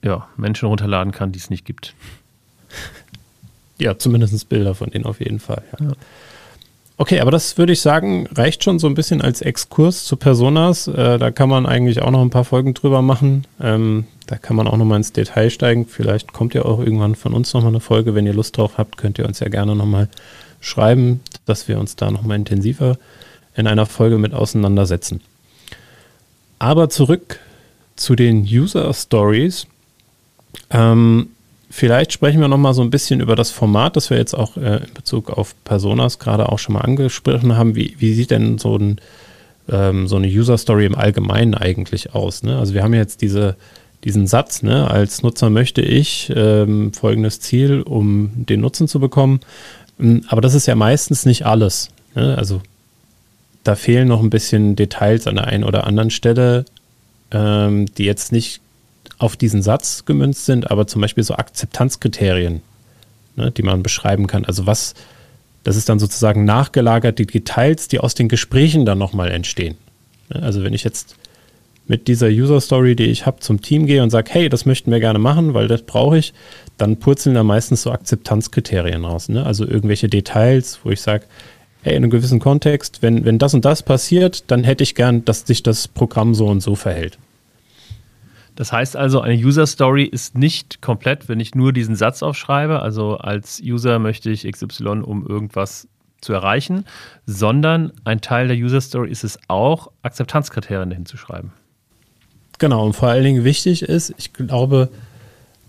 [0.03, 1.93] ja, Menschen runterladen kann, die es nicht gibt.
[3.79, 5.63] Ja, zumindest Bilder von denen auf jeden Fall.
[5.79, 5.85] Ja.
[5.87, 5.93] Ja.
[6.99, 10.87] Okay, aber das würde ich sagen, reicht schon so ein bisschen als Exkurs zu Personas.
[10.87, 13.45] Äh, da kann man eigentlich auch noch ein paar Folgen drüber machen.
[13.61, 15.85] Ähm, da kann man auch noch mal ins Detail steigen.
[15.85, 18.15] Vielleicht kommt ja auch irgendwann von uns noch mal eine Folge.
[18.15, 20.09] Wenn ihr Lust drauf habt, könnt ihr uns ja gerne noch mal
[20.59, 22.97] schreiben, dass wir uns da noch mal intensiver
[23.57, 25.21] in einer Folge mit auseinandersetzen.
[26.59, 27.39] Aber zurück
[27.97, 29.67] zu den User Stories.
[30.69, 31.29] Ähm,
[31.69, 34.55] vielleicht sprechen wir noch mal so ein bisschen über das Format, das wir jetzt auch
[34.55, 37.75] äh, in Bezug auf Personas gerade auch schon mal angesprochen haben.
[37.75, 39.01] Wie, wie sieht denn so, ein,
[39.69, 42.43] ähm, so eine User Story im Allgemeinen eigentlich aus?
[42.43, 42.57] Ne?
[42.57, 43.55] Also wir haben jetzt diese,
[44.03, 44.89] diesen Satz, ne?
[44.89, 49.39] als Nutzer möchte ich ähm, folgendes Ziel, um den Nutzen zu bekommen.
[49.99, 51.89] Ähm, aber das ist ja meistens nicht alles.
[52.13, 52.37] Ne?
[52.37, 52.61] Also
[53.67, 56.65] da fehlen noch ein bisschen Details an der einen oder anderen Stelle,
[57.31, 58.61] ähm, die jetzt nicht
[59.17, 62.61] auf diesen Satz gemünzt sind, aber zum Beispiel so Akzeptanzkriterien,
[63.35, 64.45] ne, die man beschreiben kann.
[64.45, 64.93] Also was,
[65.63, 69.75] das ist dann sozusagen nachgelagert, die Details, die aus den Gesprächen dann nochmal entstehen.
[70.29, 71.15] Ne, also wenn ich jetzt
[71.87, 74.91] mit dieser User Story, die ich habe, zum Team gehe und sage, hey, das möchten
[74.91, 76.33] wir gerne machen, weil das brauche ich,
[76.77, 79.29] dann purzeln da meistens so Akzeptanzkriterien raus.
[79.29, 79.45] Ne?
[79.45, 81.25] Also irgendwelche Details, wo ich sage,
[81.87, 85.23] hey, in einem gewissen Kontext, wenn, wenn das und das passiert, dann hätte ich gern,
[85.23, 87.17] dass sich das Programm so und so verhält.
[88.55, 92.81] Das heißt also, eine User Story ist nicht komplett, wenn ich nur diesen Satz aufschreibe,
[92.81, 95.87] also als User möchte ich XY, um irgendwas
[96.19, 96.83] zu erreichen,
[97.25, 101.53] sondern ein Teil der User Story ist es auch, Akzeptanzkriterien dahin zu schreiben.
[102.57, 104.89] Genau, und vor allen Dingen wichtig ist, ich glaube,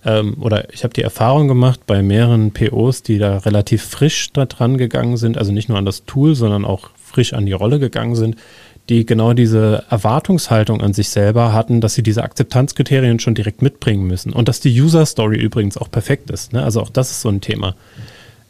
[0.05, 4.47] ähm, oder ich habe die Erfahrung gemacht bei mehreren POs, die da relativ frisch da
[4.47, 7.79] dran gegangen sind, also nicht nur an das Tool, sondern auch frisch an die Rolle
[7.79, 8.37] gegangen sind,
[8.89, 14.07] die genau diese Erwartungshaltung an sich selber hatten, dass sie diese Akzeptanzkriterien schon direkt mitbringen
[14.07, 14.33] müssen.
[14.33, 16.53] Und dass die User Story übrigens auch perfekt ist.
[16.53, 16.63] Ne?
[16.63, 17.75] Also auch das ist so ein Thema.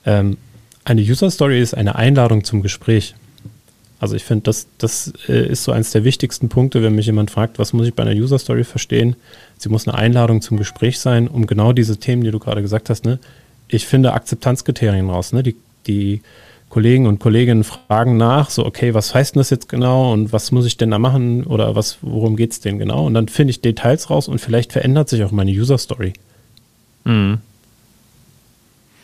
[0.07, 0.37] Ähm,
[0.85, 3.15] eine User Story ist eine Einladung zum Gespräch.
[4.01, 7.33] Also ich finde, das, das äh, ist so eins der wichtigsten Punkte, wenn mich jemand
[7.33, 9.17] fragt, was muss ich bei einer User Story verstehen?
[9.59, 12.91] Sie muss eine Einladung zum Gespräch sein, um genau diese Themen, die du gerade gesagt
[12.91, 13.19] hast, ne?
[13.69, 15.43] Ich finde Akzeptanzkriterien raus, ne?
[15.43, 16.23] Die, die
[16.69, 20.53] Kollegen und Kolleginnen fragen nach, so, okay, was heißt denn das jetzt genau und was
[20.53, 23.07] muss ich denn da machen oder was, worum geht es denn genau?
[23.07, 26.13] Und dann finde ich Details raus und vielleicht verändert sich auch meine User Story.
[27.05, 27.39] Mhm.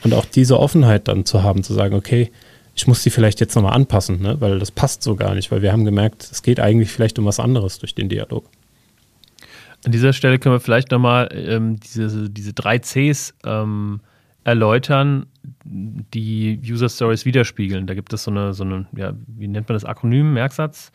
[0.04, 2.30] Und auch diese Offenheit dann zu haben, zu sagen, okay,
[2.76, 4.36] ich muss die vielleicht jetzt nochmal anpassen, ne?
[4.40, 7.24] weil das passt so gar nicht, weil wir haben gemerkt, es geht eigentlich vielleicht um
[7.24, 8.44] was anderes durch den Dialog.
[9.84, 14.00] An dieser Stelle können wir vielleicht nochmal ähm, diese, diese drei Cs ähm,
[14.44, 15.26] erläutern,
[15.64, 17.86] die User Stories widerspiegeln.
[17.86, 20.92] Da gibt es so eine, so eine ja, wie nennt man das, Akronym, Merksatz,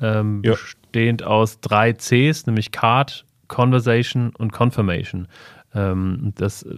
[0.00, 0.52] ähm, ja.
[0.52, 5.26] bestehend aus drei Cs, nämlich Card, Conversation und Confirmation.
[5.74, 6.74] Ähm, das äh,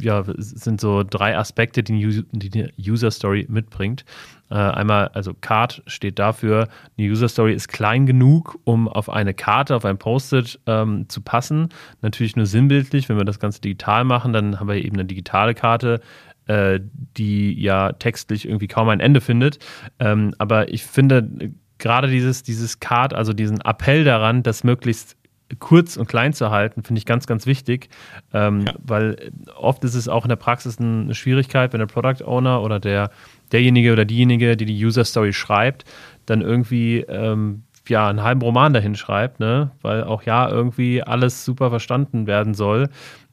[0.00, 4.04] ja, sind so drei Aspekte, die die User Story mitbringt.
[4.50, 9.34] Äh, einmal, also Card steht dafür, eine User Story ist klein genug, um auf eine
[9.34, 11.68] Karte, auf ein Post-it ähm, zu passen.
[12.02, 13.08] Natürlich nur sinnbildlich.
[13.08, 16.00] Wenn wir das Ganze digital machen, dann haben wir eben eine digitale Karte,
[16.46, 16.80] äh,
[17.16, 19.58] die ja textlich irgendwie kaum ein Ende findet.
[19.98, 25.16] Ähm, aber ich finde, gerade dieses, dieses Card, also diesen Appell daran, das möglichst
[25.58, 27.88] kurz und klein zu halten, finde ich ganz, ganz wichtig,
[28.34, 28.74] ähm, ja.
[28.82, 32.78] weil oft ist es auch in der Praxis eine Schwierigkeit, wenn der Product Owner oder
[32.80, 33.10] der,
[33.52, 35.84] derjenige oder diejenige, die die User Story schreibt,
[36.26, 39.70] dann irgendwie ähm, ja, einen halben Roman dahin schreibt, ne?
[39.82, 42.88] weil auch ja irgendwie alles super verstanden werden soll.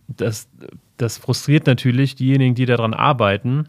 [0.08, 0.48] Das,
[0.98, 3.68] das frustriert natürlich diejenigen, die daran arbeiten,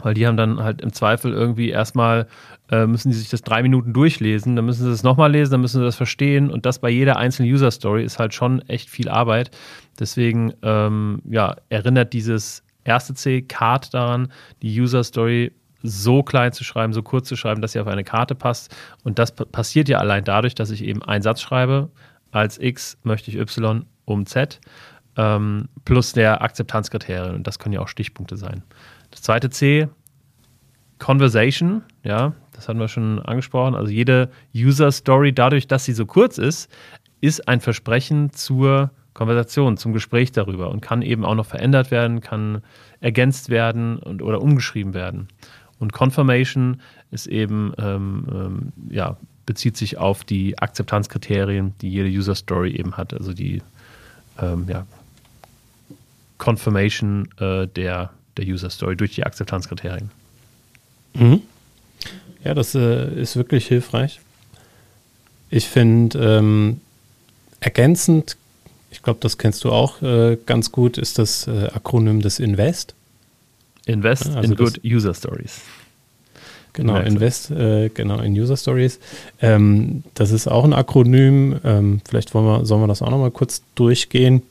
[0.00, 2.26] weil die haben dann halt im Zweifel irgendwie erstmal,
[2.70, 5.60] äh, müssen die sich das drei Minuten durchlesen, dann müssen sie das nochmal lesen, dann
[5.60, 9.08] müssen sie das verstehen und das bei jeder einzelnen User-Story ist halt schon echt viel
[9.08, 9.50] Arbeit.
[9.98, 16.92] Deswegen, ähm, ja, erinnert dieses erste C, Card daran, die User-Story so klein zu schreiben,
[16.92, 18.74] so kurz zu schreiben, dass sie auf eine Karte passt.
[19.04, 21.90] Und das passiert ja allein dadurch, dass ich eben einen Satz schreibe.
[22.30, 24.60] Als X möchte ich Y um Z
[25.16, 27.34] ähm, plus der Akzeptanzkriterien.
[27.34, 28.62] Und das können ja auch Stichpunkte sein.
[29.10, 29.88] Das zweite C,
[30.98, 31.82] Conversation.
[32.02, 33.74] Ja, das hatten wir schon angesprochen.
[33.74, 36.70] Also jede User Story, dadurch, dass sie so kurz ist,
[37.20, 42.20] ist ein Versprechen zur Konversation, zum Gespräch darüber und kann eben auch noch verändert werden,
[42.20, 42.62] kann
[43.00, 45.28] ergänzt werden und, oder umgeschrieben werden.
[45.78, 52.34] Und Confirmation ist eben, ähm, ähm, ja, bezieht sich auf die Akzeptanzkriterien, die jede User
[52.34, 53.62] Story eben hat, also die
[54.40, 54.86] ähm, ja,
[56.38, 60.10] Confirmation äh, der, der User Story durch die Akzeptanzkriterien.
[61.14, 61.42] Mhm.
[62.44, 64.20] Ja, das äh, ist wirklich hilfreich.
[65.50, 66.80] Ich finde ähm,
[67.60, 68.36] ergänzend,
[68.90, 72.94] ich glaube, das kennst du auch äh, ganz gut, ist das äh, Akronym des Invest.
[73.88, 75.60] Invest also in Good User Stories.
[76.74, 79.00] Genau, Invest, äh, genau, in User Stories.
[79.42, 81.58] Ähm, das ist auch ein Akronym.
[81.64, 84.42] Ähm, vielleicht wollen wir, sollen wir das auch nochmal kurz durchgehen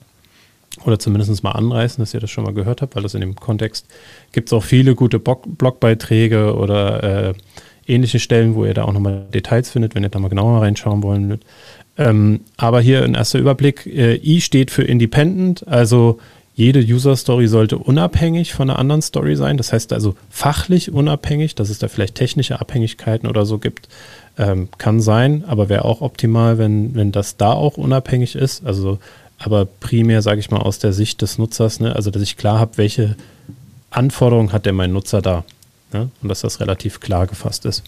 [0.86, 3.36] oder zumindest mal anreißen, dass ihr das schon mal gehört habt, weil das in dem
[3.36, 3.86] Kontext
[4.34, 7.34] gibt es auch viele gute Blogbeiträge oder äh,
[7.88, 11.04] ähnliche Stellen, wo ihr da auch nochmal Details findet, wenn ihr da mal genauer reinschauen
[11.04, 11.40] wollen.
[11.98, 13.86] Ähm, aber hier ein erster Überblick.
[13.86, 16.20] Äh, I steht für Independent, also
[16.58, 19.58] jede User-Story sollte unabhängig von einer anderen Story sein.
[19.58, 23.88] Das heißt also fachlich unabhängig, dass es da vielleicht technische Abhängigkeiten oder so gibt.
[24.40, 28.66] Ähm, kann sein, aber wäre auch optimal, wenn, wenn das da auch unabhängig ist.
[28.66, 28.98] Also,
[29.38, 31.96] aber primär, sage ich mal, aus der Sicht des Nutzers, ne?
[31.96, 33.16] also dass ich klar habe, welche
[33.92, 35.44] Anforderungen hat denn mein Nutzer da.
[35.94, 36.10] Ne?
[36.24, 37.84] Und dass das relativ klar gefasst ist.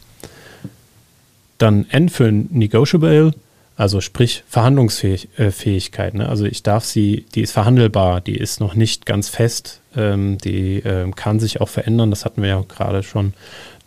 [1.58, 3.34] Dann N für Negotiable
[3.80, 6.14] also sprich Verhandlungsfähigkeit.
[6.14, 6.28] Ne?
[6.28, 10.82] Also ich darf sie, die ist verhandelbar, die ist noch nicht ganz fest, ähm, die
[10.84, 13.34] ähm, kann sich auch verändern, das hatten wir ja gerade schon.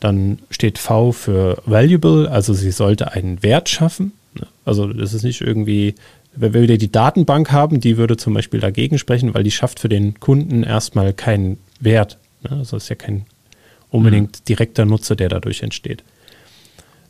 [0.00, 4.12] Dann steht V für valuable, also sie sollte einen Wert schaffen.
[4.34, 4.46] Ne?
[4.64, 5.94] Also das ist nicht irgendwie,
[6.34, 9.78] wenn wir wieder die Datenbank haben, die würde zum Beispiel dagegen sprechen, weil die schafft
[9.78, 12.16] für den Kunden erstmal keinen Wert.
[12.48, 12.56] Ne?
[12.56, 13.26] Also ist ja kein
[13.90, 14.44] unbedingt mhm.
[14.48, 16.02] direkter Nutzer, der dadurch entsteht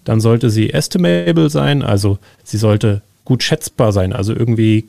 [0.05, 4.87] dann sollte sie estimable sein, also sie sollte gut schätzbar sein, also irgendwie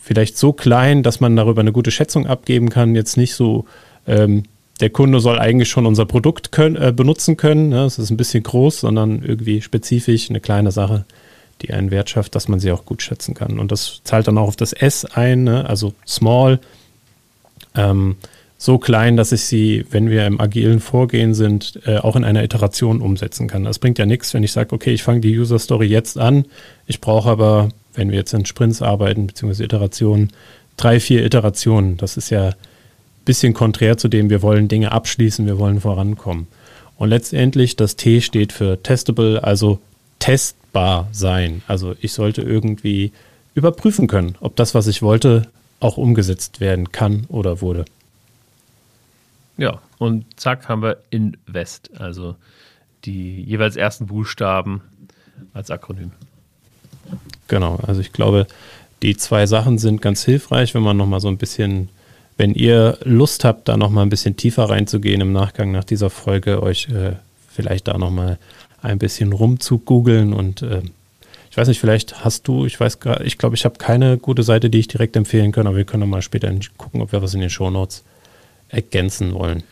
[0.00, 3.66] vielleicht so klein, dass man darüber eine gute Schätzung abgeben kann, jetzt nicht so,
[4.06, 4.44] ähm,
[4.80, 7.86] der Kunde soll eigentlich schon unser Produkt können, äh, benutzen können, ne?
[7.86, 11.04] ist ein bisschen groß, sondern irgendwie spezifisch eine kleine Sache,
[11.60, 13.60] die einen Wert schafft, dass man sie auch gut schätzen kann.
[13.60, 15.68] Und das zahlt dann auch auf das S ein, ne?
[15.68, 16.58] also small.
[17.76, 18.16] Ähm,
[18.62, 22.44] so klein, dass ich sie, wenn wir im agilen Vorgehen sind, äh, auch in einer
[22.44, 23.64] Iteration umsetzen kann.
[23.64, 26.44] Das bringt ja nichts, wenn ich sage, okay, ich fange die User Story jetzt an.
[26.86, 30.30] Ich brauche aber, wenn wir jetzt in Sprints arbeiten, beziehungsweise Iterationen,
[30.76, 31.96] drei, vier Iterationen.
[31.96, 32.54] Das ist ja ein
[33.24, 36.46] bisschen konträr zu dem, wir wollen Dinge abschließen, wir wollen vorankommen.
[36.96, 39.80] Und letztendlich, das T steht für testable, also
[40.20, 41.62] testbar sein.
[41.66, 43.10] Also ich sollte irgendwie
[43.56, 45.48] überprüfen können, ob das, was ich wollte,
[45.80, 47.86] auch umgesetzt werden kann oder wurde.
[49.62, 52.34] Ja, und zack haben wir Invest, also
[53.04, 54.82] die jeweils ersten Buchstaben
[55.54, 56.10] als Akronym.
[57.46, 58.48] Genau, also ich glaube,
[59.02, 61.90] die zwei Sachen sind ganz hilfreich, wenn man nochmal so ein bisschen,
[62.36, 66.60] wenn ihr Lust habt, da nochmal ein bisschen tiefer reinzugehen im Nachgang nach dieser Folge,
[66.60, 67.12] euch äh,
[67.48, 68.40] vielleicht da nochmal
[68.82, 70.82] ein bisschen rumzugoogeln und äh,
[71.52, 74.42] ich weiß nicht, vielleicht hast du, ich weiß gar, ich glaube, ich habe keine gute
[74.42, 77.34] Seite, die ich direkt empfehlen kann, aber wir können nochmal später gucken, ob wir was
[77.34, 78.02] in den Show Notes
[78.72, 79.62] ergänzen wollen.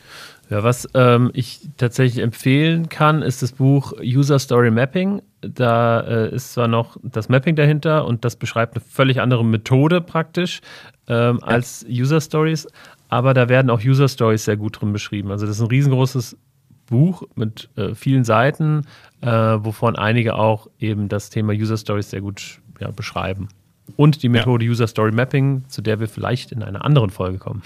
[0.50, 5.22] Ja, was ähm, ich tatsächlich empfehlen kann, ist das Buch User Story Mapping.
[5.40, 10.00] Da äh, ist zwar noch das Mapping dahinter und das beschreibt eine völlig andere Methode
[10.00, 10.60] praktisch
[11.06, 11.46] ähm, ja.
[11.46, 12.66] als User Stories,
[13.08, 15.30] aber da werden auch User Stories sehr gut drin beschrieben.
[15.30, 16.36] Also das ist ein riesengroßes
[16.86, 18.82] Buch mit äh, vielen Seiten,
[19.20, 23.48] äh, wovon einige auch eben das Thema User Stories sehr gut ja, beschreiben.
[23.96, 24.70] Und die Methode ja.
[24.72, 27.62] User Story Mapping, zu der wir vielleicht in einer anderen Folge kommen.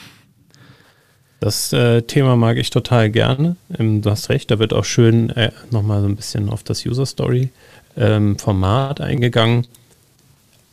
[1.45, 3.57] Das äh, Thema mag ich total gerne.
[3.79, 6.87] Ähm, du hast recht, da wird auch schön äh, nochmal so ein bisschen auf das
[6.87, 7.51] User Story
[7.99, 9.67] ähm, Format eingegangen.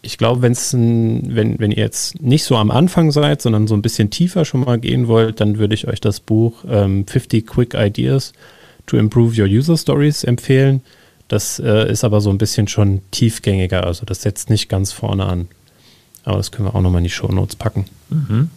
[0.02, 3.76] Ich glaube, wenn's ein, wenn, wenn ihr jetzt nicht so am Anfang seid, sondern so
[3.76, 7.46] ein bisschen tiefer schon mal gehen wollt, dann würde ich euch das Buch ähm, 50
[7.46, 8.32] Quick Ideas
[8.86, 10.84] to Improve Your User Stories empfehlen.
[11.28, 15.26] Das äh, ist aber so ein bisschen schon tiefgängiger, also das setzt nicht ganz vorne
[15.26, 15.50] an.
[16.24, 17.88] Aber das können wir auch nochmal in die Show Notes packen.
[18.10, 18.52] Mhm.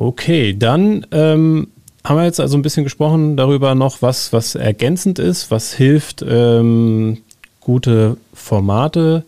[0.00, 1.66] Okay, dann ähm,
[2.04, 6.24] haben wir jetzt also ein bisschen gesprochen darüber noch, was, was ergänzend ist, was hilft,
[6.26, 7.18] ähm,
[7.60, 9.24] gute Formate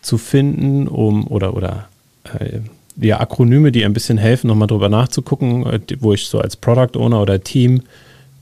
[0.00, 1.88] zu finden, um oder oder
[2.38, 2.60] äh,
[2.96, 6.98] ja, Akronyme, die ein bisschen helfen, nochmal drüber nachzugucken, äh, wo ich so als Product
[6.98, 7.82] Owner oder Team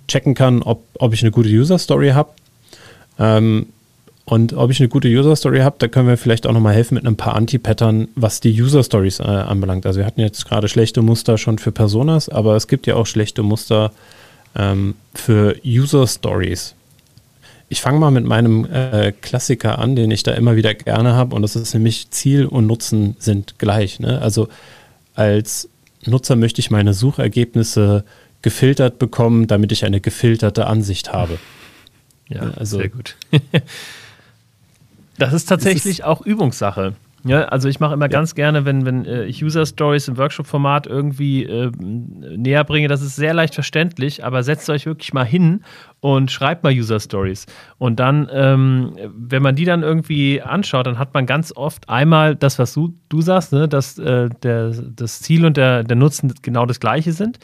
[0.07, 2.31] checken kann, ob, ob ich eine gute User Story habe.
[3.19, 3.67] Ähm,
[4.27, 6.95] und ob ich eine gute User Story habe, da können wir vielleicht auch nochmal helfen
[6.95, 9.85] mit ein paar Anti-Pattern, was die User Stories äh, anbelangt.
[9.85, 13.07] Also wir hatten jetzt gerade schlechte Muster schon für Personas, aber es gibt ja auch
[13.07, 13.93] schlechte Muster
[14.57, 16.75] ähm, für User Stories.
[17.69, 21.37] Ich fange mal mit meinem äh, Klassiker an, den ich da immer wieder gerne habe,
[21.37, 24.01] und das ist nämlich Ziel und Nutzen sind gleich.
[24.01, 24.23] Ne?
[24.23, 24.49] Also
[25.15, 25.69] als
[26.07, 28.05] Nutzer möchte ich meine Suchergebnisse
[28.41, 31.39] gefiltert bekommen, damit ich eine gefilterte Ansicht habe.
[32.29, 33.17] Ja, also, sehr gut.
[35.19, 36.95] Das ist tatsächlich ist auch Übungssache.
[37.27, 38.11] Ja, also ich mache immer ja.
[38.11, 43.01] ganz gerne, wenn, wenn äh, ich User Stories im Workshop-Format irgendwie äh, näher bringe, das
[43.01, 45.63] ist sehr leicht verständlich, aber setzt euch wirklich mal hin
[46.01, 47.47] und schreibt mal User Stories.
[47.79, 52.37] Und dann, ähm, wenn man die dann irgendwie anschaut, dann hat man ganz oft einmal
[52.37, 56.35] das, was du, du sagst, ne, dass äh, der, das Ziel und der, der Nutzen
[56.43, 57.39] genau das gleiche sind.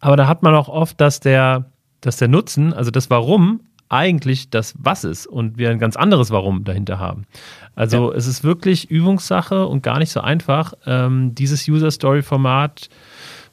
[0.00, 1.66] Aber da hat man auch oft, dass der,
[2.00, 6.30] dass der Nutzen, also das Warum, eigentlich das Was ist und wir ein ganz anderes
[6.30, 7.26] Warum dahinter haben.
[7.74, 8.16] Also ja.
[8.16, 12.88] es ist wirklich Übungssache und gar nicht so einfach, ähm, dieses User Story Format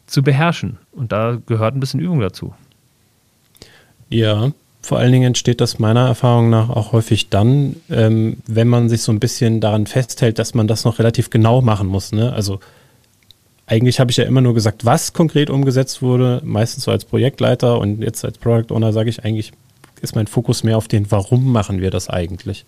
[0.08, 0.78] zu beherrschen.
[0.92, 2.54] Und da gehört ein bisschen Übung dazu.
[4.10, 8.90] Ja, vor allen Dingen entsteht das meiner Erfahrung nach auch häufig dann, ähm, wenn man
[8.90, 12.12] sich so ein bisschen daran festhält, dass man das noch relativ genau machen muss.
[12.12, 12.34] Ne?
[12.34, 12.60] Also
[13.66, 17.80] eigentlich habe ich ja immer nur gesagt, was konkret umgesetzt wurde, meistens so als Projektleiter
[17.80, 19.54] und jetzt als Product Owner sage ich eigentlich,
[20.04, 22.66] ist mein Fokus mehr auf den, warum machen wir das eigentlich?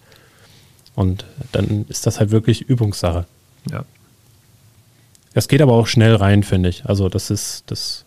[0.96, 3.26] Und dann ist das halt wirklich Übungssache.
[3.70, 3.84] Ja.
[5.34, 6.86] Es geht aber auch schnell rein, finde ich.
[6.86, 8.06] Also das ist, das,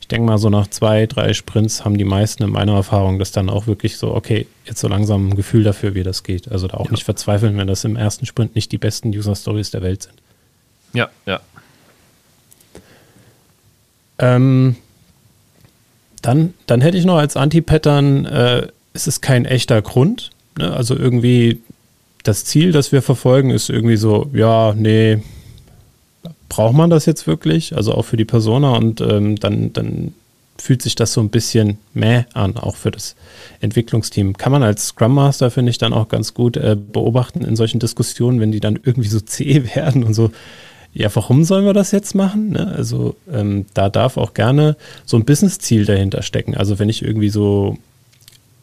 [0.00, 3.32] ich denke mal, so nach zwei, drei Sprints haben die meisten in meiner Erfahrung das
[3.32, 6.50] dann auch wirklich so, okay, jetzt so langsam ein Gefühl dafür, wie das geht.
[6.50, 6.92] Also da auch ja.
[6.92, 10.14] nicht verzweifeln, wenn das im ersten Sprint nicht die besten User Stories der Welt sind.
[10.92, 11.40] Ja, ja.
[14.18, 14.76] Ähm,
[16.22, 20.30] dann, dann hätte ich noch als Anti-Pattern, äh, es ist kein echter Grund.
[20.58, 20.72] Ne?
[20.72, 21.60] Also irgendwie
[22.22, 25.22] das Ziel, das wir verfolgen, ist irgendwie so, ja, nee,
[26.48, 27.76] braucht man das jetzt wirklich?
[27.76, 30.14] Also auch für die Persona und ähm, dann, dann
[30.58, 33.16] fühlt sich das so ein bisschen meh an, auch für das
[33.60, 34.36] Entwicklungsteam.
[34.36, 37.80] Kann man als Scrum Master, finde ich, dann auch ganz gut äh, beobachten in solchen
[37.80, 40.30] Diskussionen, wenn die dann irgendwie so zäh werden und so,
[40.92, 42.50] ja, warum sollen wir das jetzt machen?
[42.50, 42.72] Ne?
[42.76, 44.76] Also ähm, da darf auch gerne
[45.06, 46.56] so ein Business-Ziel dahinter stecken.
[46.56, 47.78] Also wenn ich irgendwie so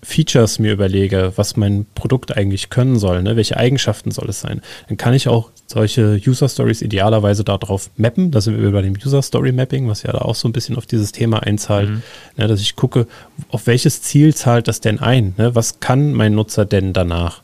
[0.03, 3.35] Features mir überlege, was mein Produkt eigentlich können soll, ne?
[3.35, 8.31] welche Eigenschaften soll es sein, dann kann ich auch solche User Stories idealerweise darauf mappen.
[8.31, 10.77] Da sind wir bei dem User Story Mapping, was ja da auch so ein bisschen
[10.77, 12.03] auf dieses Thema einzahlt, mhm.
[12.35, 12.47] ne?
[12.47, 13.07] dass ich gucke,
[13.49, 15.33] auf welches Ziel zahlt das denn ein?
[15.37, 15.55] Ne?
[15.55, 17.41] Was kann mein Nutzer denn danach?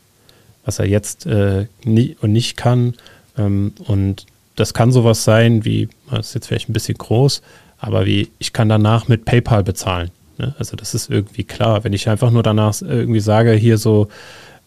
[0.64, 2.94] Was er jetzt äh, nie und nicht kann.
[3.36, 7.42] Ähm, und das kann sowas sein wie, das ist jetzt vielleicht ein bisschen groß,
[7.78, 10.10] aber wie, ich kann danach mit PayPal bezahlen.
[10.38, 10.54] Ne?
[10.58, 11.84] Also das ist irgendwie klar.
[11.84, 14.08] Wenn ich einfach nur danach irgendwie sage, hier so,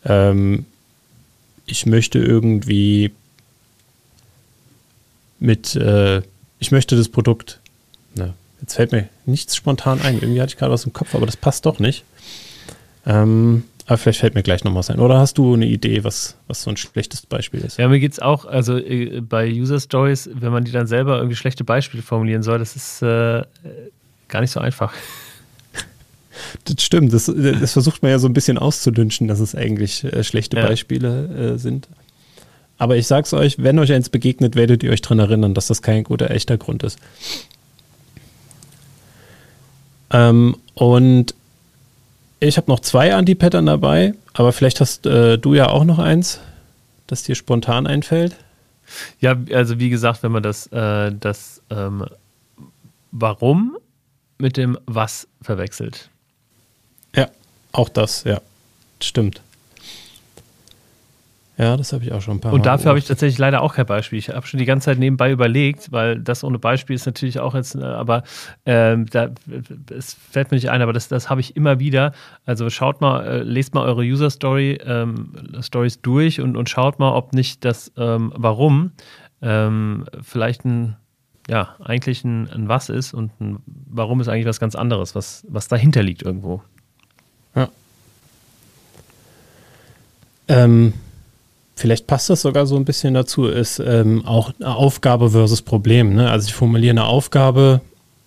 [0.06, 0.66] ähm,
[1.66, 3.12] ich möchte irgendwie
[5.40, 6.22] mit, äh,
[6.60, 7.60] ich möchte das Produkt,
[8.16, 8.34] ne?
[8.62, 10.16] jetzt fällt mir nichts spontan ein.
[10.16, 12.04] Irgendwie hatte ich gerade was im Kopf, aber das passt doch nicht.
[13.06, 15.00] Ähm, aber vielleicht fällt mir gleich noch was ein.
[15.00, 17.78] Oder hast du eine Idee, was, was so ein schlechtes Beispiel ist?
[17.78, 21.18] Ja, mir geht es auch, also äh, bei User Stories, wenn man die dann selber
[21.18, 23.44] irgendwie schlechte Beispiele formulieren soll, das ist äh,
[24.28, 24.94] gar nicht so einfach.
[26.66, 30.24] Das stimmt, das, das, versucht man ja so ein bisschen auszudünschen, dass es eigentlich äh,
[30.24, 30.68] schlechte ja.
[30.68, 31.88] Beispiele äh, sind.
[32.78, 35.82] Aber ich sag's euch, wenn euch eins begegnet, werdet ihr euch daran erinnern, dass das
[35.82, 37.00] kein guter, echter Grund ist.
[40.12, 41.34] Ähm, und
[42.40, 46.40] ich habe noch zwei Anti-Pattern dabei, aber vielleicht hast äh, du ja auch noch eins,
[47.08, 48.36] das dir spontan einfällt.
[49.20, 52.06] Ja, also wie gesagt, wenn man das, äh, das ähm,
[53.12, 53.78] Warum
[54.38, 56.10] mit dem Was verwechselt.
[57.16, 57.30] Ja,
[57.72, 58.42] auch das, ja.
[59.02, 59.42] Stimmt.
[61.58, 62.58] Ja, das habe ich auch schon ein paar Mal.
[62.58, 64.20] Und dafür habe ich tatsächlich leider auch kein Beispiel.
[64.20, 67.56] Ich habe schon die ganze Zeit nebenbei überlegt, weil das ohne Beispiel ist natürlich auch
[67.56, 68.22] jetzt, äh, aber
[68.68, 69.30] ähm, da,
[69.90, 72.14] es fällt mir nicht ein, aber das, das habe ich immer wieder.
[72.46, 75.32] Also schaut mal, äh, lest mal eure User Story ähm,
[75.62, 78.92] Stories durch und, und schaut mal, ob nicht das ähm, Warum
[79.42, 80.96] ähm, vielleicht ein
[81.50, 85.46] ja, eigentlich ein, ein Was ist und ein Warum ist eigentlich was ganz anderes, was,
[85.48, 86.62] was dahinter liegt irgendwo.
[87.56, 87.70] Ja.
[90.50, 90.94] Ähm,
[91.78, 96.16] vielleicht passt das sogar so ein bisschen dazu, ist ähm, auch Aufgabe versus Problem.
[96.16, 96.30] Ne?
[96.30, 97.82] Also ich formuliere eine Aufgabe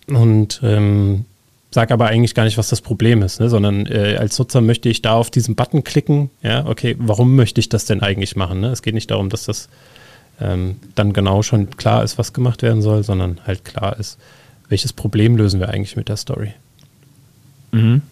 [0.09, 1.25] und ähm,
[1.73, 3.49] sage aber eigentlich gar nicht, was das Problem ist, ne?
[3.51, 6.31] sondern äh, als Nutzer möchte ich da auf diesen Button klicken.
[6.43, 8.61] Ja, okay, warum möchte ich das denn eigentlich machen?
[8.61, 8.69] Ne?
[8.69, 9.69] Es geht nicht darum, dass das
[10.41, 14.19] ähm, dann genau schon klar ist, was gemacht werden soll, sondern halt klar ist,
[14.69, 16.53] welches Problem lösen wir eigentlich mit der Story.
[17.73, 18.03] Mhm.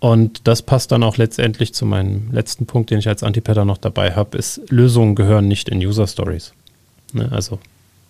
[0.00, 3.78] Und das passt dann auch letztendlich zu meinem letzten Punkt, den ich als Antipatter noch
[3.78, 6.54] dabei habe, ist, Lösungen gehören nicht in User Stories.
[7.12, 7.28] Ne?
[7.30, 7.58] Also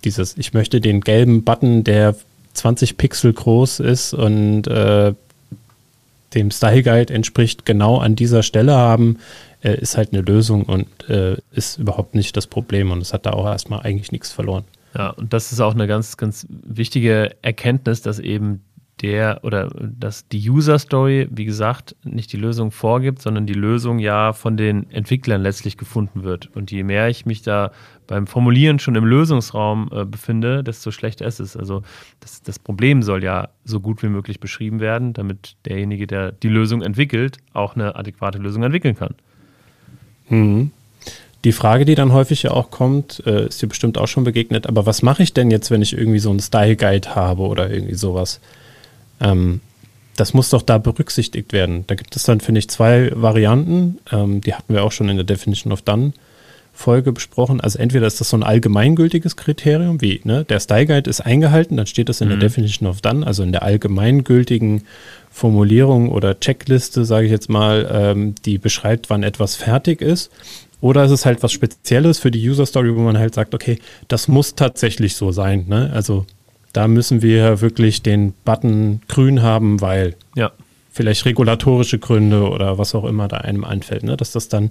[0.04, 2.14] dieses, ich möchte den gelben Button, der
[2.54, 5.14] 20 Pixel groß ist und äh,
[6.34, 9.18] dem Style Guide entspricht, genau an dieser Stelle haben,
[9.62, 13.26] äh, ist halt eine Lösung und äh, ist überhaupt nicht das Problem und es hat
[13.26, 14.64] da auch erstmal eigentlich nichts verloren.
[14.96, 18.62] Ja, und das ist auch eine ganz, ganz wichtige Erkenntnis, dass eben
[19.02, 23.98] der oder dass die User Story, wie gesagt, nicht die Lösung vorgibt, sondern die Lösung
[23.98, 26.50] ja von den Entwicklern letztlich gefunden wird.
[26.54, 27.72] Und je mehr ich mich da
[28.06, 31.56] beim Formulieren schon im Lösungsraum äh, befinde, desto schlechter ist es.
[31.56, 31.82] Also
[32.20, 36.48] das, das Problem soll ja so gut wie möglich beschrieben werden, damit derjenige, der die
[36.48, 39.14] Lösung entwickelt, auch eine adäquate Lösung entwickeln kann.
[40.28, 40.72] Mhm.
[41.44, 44.66] Die Frage, die dann häufig ja auch kommt, äh, ist dir bestimmt auch schon begegnet,
[44.66, 47.70] aber was mache ich denn jetzt, wenn ich irgendwie so einen Style Guide habe oder
[47.70, 48.40] irgendwie sowas?
[49.20, 49.60] Ähm,
[50.16, 51.84] das muss doch da berücksichtigt werden.
[51.86, 53.98] Da gibt es dann, finde ich, zwei Varianten.
[54.12, 56.12] Ähm, die hatten wir auch schon in der Definition of Done
[56.72, 57.60] Folge besprochen.
[57.60, 61.76] Also entweder ist das so ein allgemeingültiges Kriterium, wie ne, der Style Guide ist eingehalten,
[61.76, 62.32] dann steht das in mhm.
[62.32, 64.82] der Definition of Done, also in der allgemeingültigen
[65.30, 70.30] Formulierung oder Checkliste, sage ich jetzt mal, ähm, die beschreibt, wann etwas fertig ist.
[70.80, 73.78] Oder ist es halt was Spezielles für die User Story, wo man halt sagt, okay,
[74.08, 75.66] das muss tatsächlich so sein.
[75.68, 75.90] Ne?
[75.92, 76.24] Also
[76.72, 80.52] da müssen wir wirklich den Button grün haben, weil ja.
[80.92, 84.16] vielleicht regulatorische Gründe oder was auch immer da einem einfällt, ne?
[84.16, 84.70] dass das dann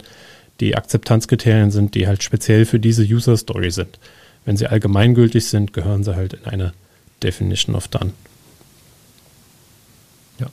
[0.60, 4.00] die Akzeptanzkriterien sind, die halt speziell für diese User Story sind.
[4.46, 6.74] Wenn sie allgemeingültig sind, gehören sie halt in eine
[7.24, 8.14] Definition of Done.
[10.40, 10.48] Ja.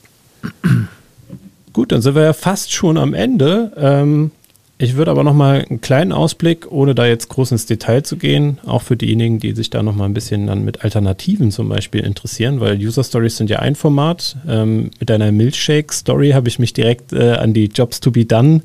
[1.73, 3.71] Gut, dann sind wir ja fast schon am Ende.
[3.77, 4.31] Ähm,
[4.79, 8.15] ich würde aber noch mal einen kleinen Ausblick, ohne da jetzt groß ins Detail zu
[8.17, 11.67] gehen, auch für diejenigen, die sich da noch mal ein bisschen dann mit Alternativen zum
[11.67, 14.37] Beispiel interessieren, weil User Stories sind ja ein Format.
[14.47, 18.25] Ähm, mit einer Milkshake Story habe ich mich direkt äh, an die Jobs to be
[18.25, 18.61] done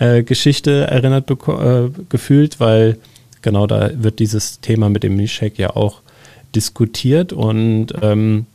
[0.00, 2.98] äh, Geschichte erinnert äh, gefühlt, weil
[3.40, 6.02] genau da wird dieses Thema mit dem Milkshake ja auch
[6.56, 8.46] diskutiert und ähm,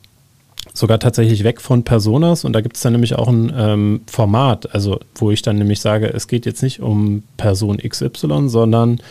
[0.74, 4.74] sogar tatsächlich weg von Personas und da gibt es dann nämlich auch ein ähm, Format,
[4.74, 9.02] also wo ich dann nämlich sage, es geht jetzt nicht um Person XY, sondern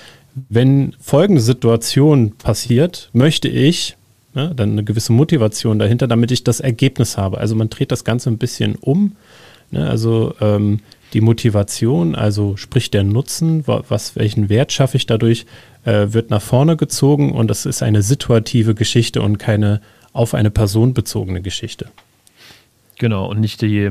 [0.49, 3.97] wenn folgende Situation passiert, möchte ich
[4.35, 7.39] ne, dann eine gewisse Motivation dahinter, damit ich das Ergebnis habe.
[7.39, 9.17] Also man dreht das Ganze ein bisschen um.
[9.71, 10.81] Ne, also ähm,
[11.13, 15.45] die Motivation, also sprich der Nutzen, was, welchen Wert schaffe ich dadurch,
[15.85, 19.81] äh, wird nach vorne gezogen und das ist eine situative Geschichte und keine
[20.13, 21.91] auf eine Person bezogene Geschichte.
[22.99, 23.91] Genau, und nicht die,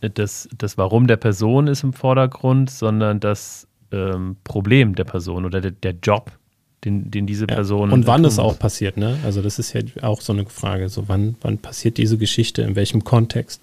[0.00, 5.60] das, das Warum der Person ist im Vordergrund, sondern das ähm, Problem der Person oder
[5.60, 6.32] der, der Job,
[6.84, 7.90] den, den diese Person.
[7.90, 9.18] Ja, und wann es auch passiert, ne?
[9.24, 10.88] Also das ist ja auch so eine Frage.
[10.88, 13.62] So, wann, wann passiert diese Geschichte, in welchem Kontext?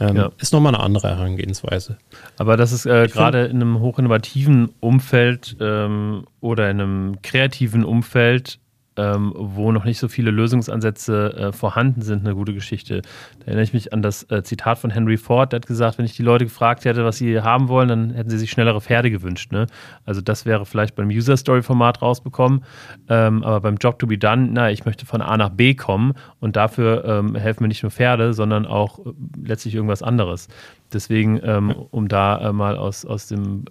[0.00, 0.30] Ähm, ja.
[0.38, 1.98] Ist nochmal eine andere Herangehensweise.
[2.36, 8.60] Aber das ist äh, gerade in einem hochinnovativen Umfeld ähm, oder in einem kreativen Umfeld
[8.98, 13.02] ähm, wo noch nicht so viele Lösungsansätze äh, vorhanden sind, eine gute Geschichte.
[13.38, 16.04] Da erinnere ich mich an das äh, Zitat von Henry Ford, der hat gesagt, wenn
[16.04, 19.10] ich die Leute gefragt hätte, was sie haben wollen, dann hätten sie sich schnellere Pferde
[19.10, 19.52] gewünscht.
[19.52, 19.66] Ne?
[20.04, 22.64] Also das wäre vielleicht beim User-Story-Format rausbekommen,
[23.08, 26.14] ähm, aber beim Job to be done, na, ich möchte von A nach B kommen
[26.40, 29.12] und dafür ähm, helfen mir nicht nur Pferde, sondern auch äh,
[29.44, 30.48] letztlich irgendwas anderes.
[30.92, 33.64] Deswegen, ähm, um da äh, mal aus, aus dem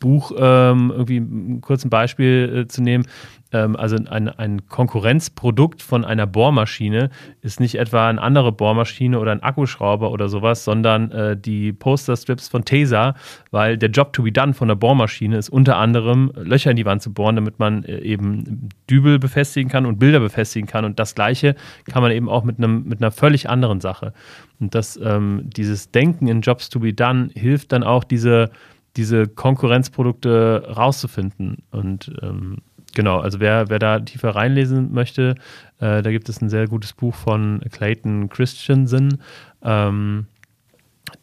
[0.00, 3.06] Buch ähm, irgendwie ein kurzes Beispiel äh, zu nehmen.
[3.52, 7.10] Ähm, also ein, ein Konkurrenzprodukt von einer Bohrmaschine
[7.42, 12.48] ist nicht etwa eine andere Bohrmaschine oder ein Akkuschrauber oder sowas, sondern äh, die Posterstrips
[12.48, 13.14] von Taser,
[13.50, 16.86] weil der Job to be done von der Bohrmaschine ist unter anderem Löcher in die
[16.86, 20.84] Wand zu bohren, damit man äh, eben Dübel befestigen kann und Bilder befestigen kann.
[20.84, 21.54] Und das Gleiche
[21.90, 24.14] kann man eben auch mit, einem, mit einer völlig anderen Sache.
[24.60, 28.50] Und das, ähm, dieses Denken in Jobs to be done hilft dann auch diese
[28.96, 31.58] diese Konkurrenzprodukte rauszufinden.
[31.70, 32.58] Und ähm,
[32.94, 35.34] genau, also wer, wer da tiefer reinlesen möchte,
[35.78, 39.22] äh, da gibt es ein sehr gutes Buch von Clayton Christensen,
[39.62, 40.26] ähm,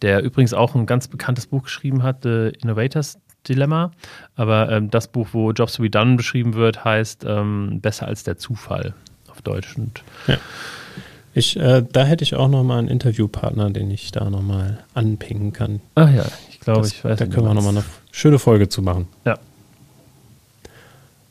[0.02, 3.92] der übrigens auch ein ganz bekanntes Buch geschrieben hat, The Innovators Dilemma.
[4.36, 8.24] Aber ähm, das Buch, wo Jobs to be done beschrieben wird, heißt ähm, Besser als
[8.24, 8.94] der Zufall
[9.30, 9.78] auf Deutsch.
[9.78, 10.38] Und ja.
[11.34, 14.80] Ich, äh, da hätte ich auch noch mal einen Interviewpartner, den ich da noch mal
[14.96, 15.82] anpingen kann.
[15.94, 16.26] Ach ja,
[16.74, 17.18] glaube, ich weiß.
[17.18, 19.08] Da können wir noch mal eine schöne Folge zu machen.
[19.26, 19.38] Ja.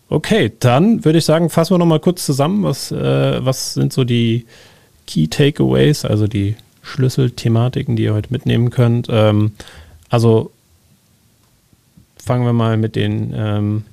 [0.09, 3.93] Okay, dann würde ich sagen, fassen wir noch mal kurz zusammen, was, äh, was sind
[3.93, 4.47] so die
[5.07, 9.09] Key Takeaways, also die Schlüsselthematiken, die ihr heute mitnehmen könnt.
[9.11, 9.53] Ähm,
[10.09, 10.53] also
[12.17, 13.85] fangen wir mal mit den ähm,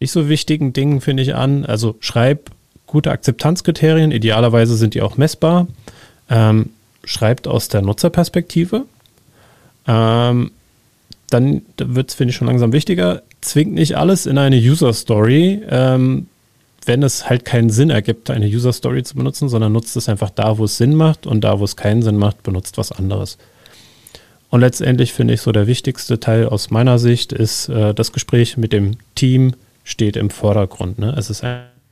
[0.00, 1.64] nicht so wichtigen Dingen, finde ich, an.
[1.64, 2.50] Also schreib
[2.86, 5.66] gute Akzeptanzkriterien, idealerweise sind die auch messbar.
[6.30, 6.70] Ähm,
[7.04, 8.84] schreibt aus der Nutzerperspektive.
[9.86, 10.50] Ähm,
[11.30, 13.22] dann wird es, finde ich, schon langsam wichtiger.
[13.40, 16.26] Zwingt nicht alles in eine User Story, ähm,
[16.86, 20.30] wenn es halt keinen Sinn ergibt, eine User Story zu benutzen, sondern nutzt es einfach
[20.30, 23.36] da, wo es Sinn macht und da, wo es keinen Sinn macht, benutzt was anderes.
[24.50, 28.56] Und letztendlich finde ich so der wichtigste Teil aus meiner Sicht ist, äh, das Gespräch
[28.56, 29.52] mit dem Team
[29.84, 30.98] steht im Vordergrund.
[30.98, 31.14] Ne?
[31.16, 31.44] Es ist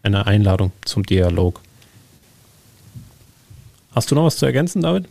[0.02, 1.60] eine Einladung zum Dialog.
[3.94, 5.06] Hast du noch was zu ergänzen, David?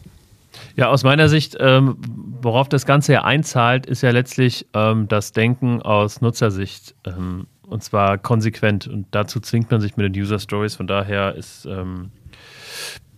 [0.76, 1.98] Ja, aus meiner Sicht, ähm,
[2.42, 6.96] worauf das Ganze ja einzahlt, ist ja letztlich ähm, das Denken aus Nutzersicht.
[7.06, 8.88] Ähm, und zwar konsequent.
[8.88, 10.76] Und dazu zwingt man sich mit den User Stories.
[10.76, 12.12] Von daher ist ähm,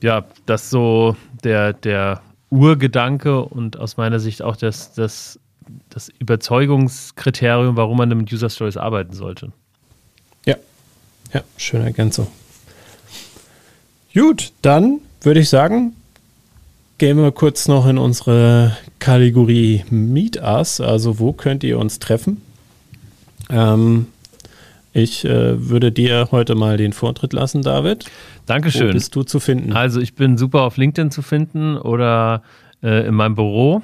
[0.01, 5.39] ja das so der, der Urgedanke und aus meiner Sicht auch das, das,
[5.89, 9.51] das Überzeugungskriterium, warum man mit User Stories arbeiten sollte.
[10.45, 10.55] Ja,
[11.33, 12.27] ja, schöne Ergänzung.
[14.13, 15.95] Gut, dann würde ich sagen,
[16.97, 20.81] gehen wir kurz noch in unsere Kategorie Meet Us.
[20.81, 22.41] Also, wo könnt ihr uns treffen?
[23.49, 24.07] Ähm,
[24.93, 28.05] ich äh, würde dir heute mal den Vortritt lassen, David.
[28.45, 28.89] Dankeschön.
[28.89, 29.73] Wo bist du zu finden?
[29.73, 32.41] Also, ich bin super auf LinkedIn zu finden oder
[32.81, 33.83] äh, in meinem Büro,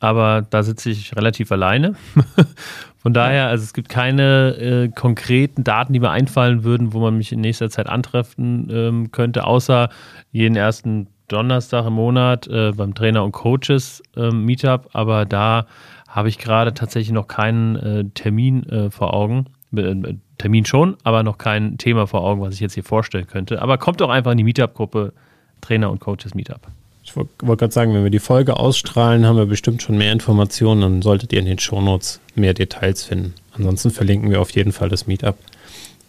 [0.00, 1.94] aber da sitze ich relativ alleine.
[3.02, 7.16] Von daher, also es gibt keine äh, konkreten Daten, die mir einfallen würden, wo man
[7.16, 9.90] mich in nächster Zeit antreffen ähm, könnte, außer
[10.32, 14.90] jeden ersten Donnerstag im Monat äh, beim Trainer und Coaches äh, Meetup.
[14.92, 15.66] Aber da
[16.08, 19.46] habe ich gerade tatsächlich noch keinen äh, Termin äh, vor Augen.
[19.76, 23.62] Äh, Termin schon, aber noch kein Thema vor Augen, was ich jetzt hier vorstellen könnte.
[23.62, 25.12] Aber kommt doch einfach in die Meetup-Gruppe
[25.60, 26.60] Trainer und Coaches Meetup.
[27.02, 30.12] Ich wollte wollt gerade sagen, wenn wir die Folge ausstrahlen, haben wir bestimmt schon mehr
[30.12, 30.80] Informationen.
[30.80, 33.34] Dann solltet ihr in den Shownotes mehr Details finden.
[33.52, 35.36] Ansonsten verlinken wir auf jeden Fall das Meetup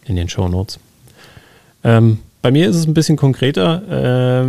[0.04, 0.78] in den Shownotes.
[1.84, 3.82] Ähm, bei mir ist es ein bisschen konkreter.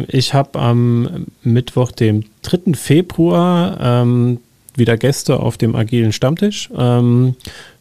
[0.09, 2.73] Äh, ich habe am Mittwoch, dem 3.
[2.75, 4.39] Februar, ähm,
[4.75, 7.35] wieder Gäste auf dem agilen Stammtisch ähm,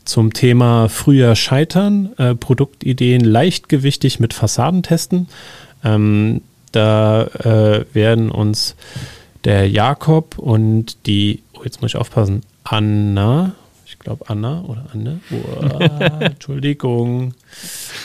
[0.04, 5.28] zum Thema früher scheitern, äh, Produktideen leichtgewichtig mit Fassaden testen.
[5.84, 6.40] Ähm,
[6.72, 8.74] da äh, werden uns
[9.44, 13.54] der Jakob und die, oh, jetzt muss ich aufpassen, Anna,
[14.08, 15.78] glaube Anna oder Anne, oh,
[16.20, 17.34] Entschuldigung.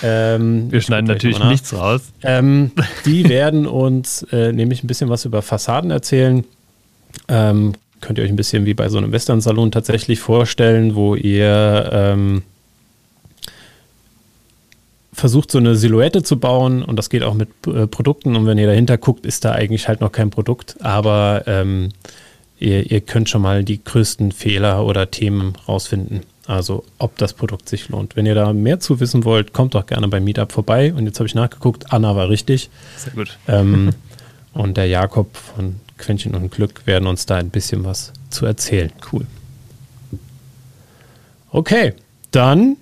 [0.02, 2.12] Ähm, Wir schneiden natürlich nichts raus.
[2.24, 2.72] Ähm,
[3.06, 6.44] die werden uns äh, nämlich ein bisschen was über Fassaden erzählen.
[7.30, 11.90] Ähm, könnt ihr euch ein bisschen wie bei so einem Western-Salon tatsächlich vorstellen, wo ihr
[11.94, 12.44] ähm,
[15.14, 18.36] versucht, so eine Silhouette zu bauen und das geht auch mit äh, Produkten.
[18.36, 21.90] Und wenn ihr dahinter guckt, ist da eigentlich halt noch kein Produkt, aber ähm,
[22.64, 26.22] ihr, ihr könnt schon mal die größten Fehler oder Themen rausfinden.
[26.46, 28.16] Also ob das Produkt sich lohnt.
[28.16, 30.94] Wenn ihr da mehr zu wissen wollt, kommt doch gerne beim Meetup vorbei.
[30.94, 32.70] Und jetzt habe ich nachgeguckt, Anna war richtig.
[32.98, 33.38] Sehr gut.
[33.48, 33.92] Ähm,
[34.54, 38.92] und der Jakob von Quäntchen und Glück werden uns da ein bisschen was zu erzählen.
[39.12, 39.26] Cool.
[41.52, 41.94] Okay,
[42.32, 42.78] dann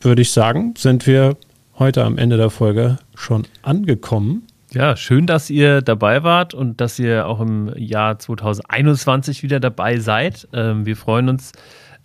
[0.00, 1.36] würde ich sagen, sind wir
[1.78, 4.46] heute am Ende der Folge schon angekommen.
[4.72, 9.98] Ja, schön, dass ihr dabei wart und dass ihr auch im Jahr 2021 wieder dabei
[9.98, 10.46] seid.
[10.52, 11.50] Ähm, wir freuen uns,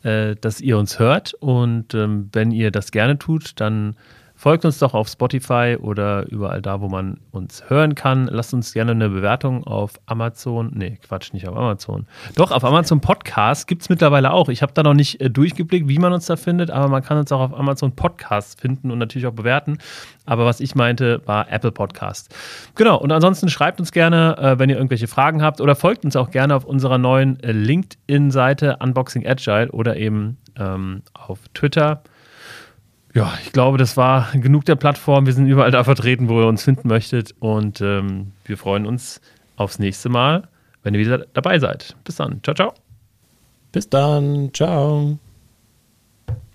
[0.01, 3.95] äh, dass ihr uns hört und ähm, wenn ihr das gerne tut, dann
[4.45, 8.27] Folgt uns doch auf Spotify oder überall da, wo man uns hören kann.
[8.27, 10.71] Lasst uns gerne eine Bewertung auf Amazon.
[10.75, 12.05] Nee, Quatsch, nicht auf Amazon.
[12.35, 14.49] Doch, auf Amazon Podcast gibt es mittlerweile auch.
[14.49, 17.17] Ich habe da noch nicht äh, durchgeblickt, wie man uns da findet, aber man kann
[17.17, 19.79] uns auch auf Amazon Podcast finden und natürlich auch bewerten.
[20.27, 22.31] Aber was ich meinte, war Apple Podcast.
[22.75, 26.15] Genau, und ansonsten schreibt uns gerne, äh, wenn ihr irgendwelche Fragen habt oder folgt uns
[26.15, 32.03] auch gerne auf unserer neuen äh, LinkedIn-Seite Unboxing Agile oder eben ähm, auf Twitter.
[33.15, 35.25] Ja, ich glaube, das war genug der Plattform.
[35.25, 37.33] Wir sind überall da vertreten, wo ihr uns finden möchtet.
[37.39, 39.21] Und ähm, wir freuen uns
[39.55, 40.49] aufs nächste Mal,
[40.83, 41.95] wenn ihr wieder dabei seid.
[42.03, 42.41] Bis dann.
[42.43, 42.73] Ciao, ciao.
[43.71, 44.53] Bis dann.
[44.53, 45.17] Ciao.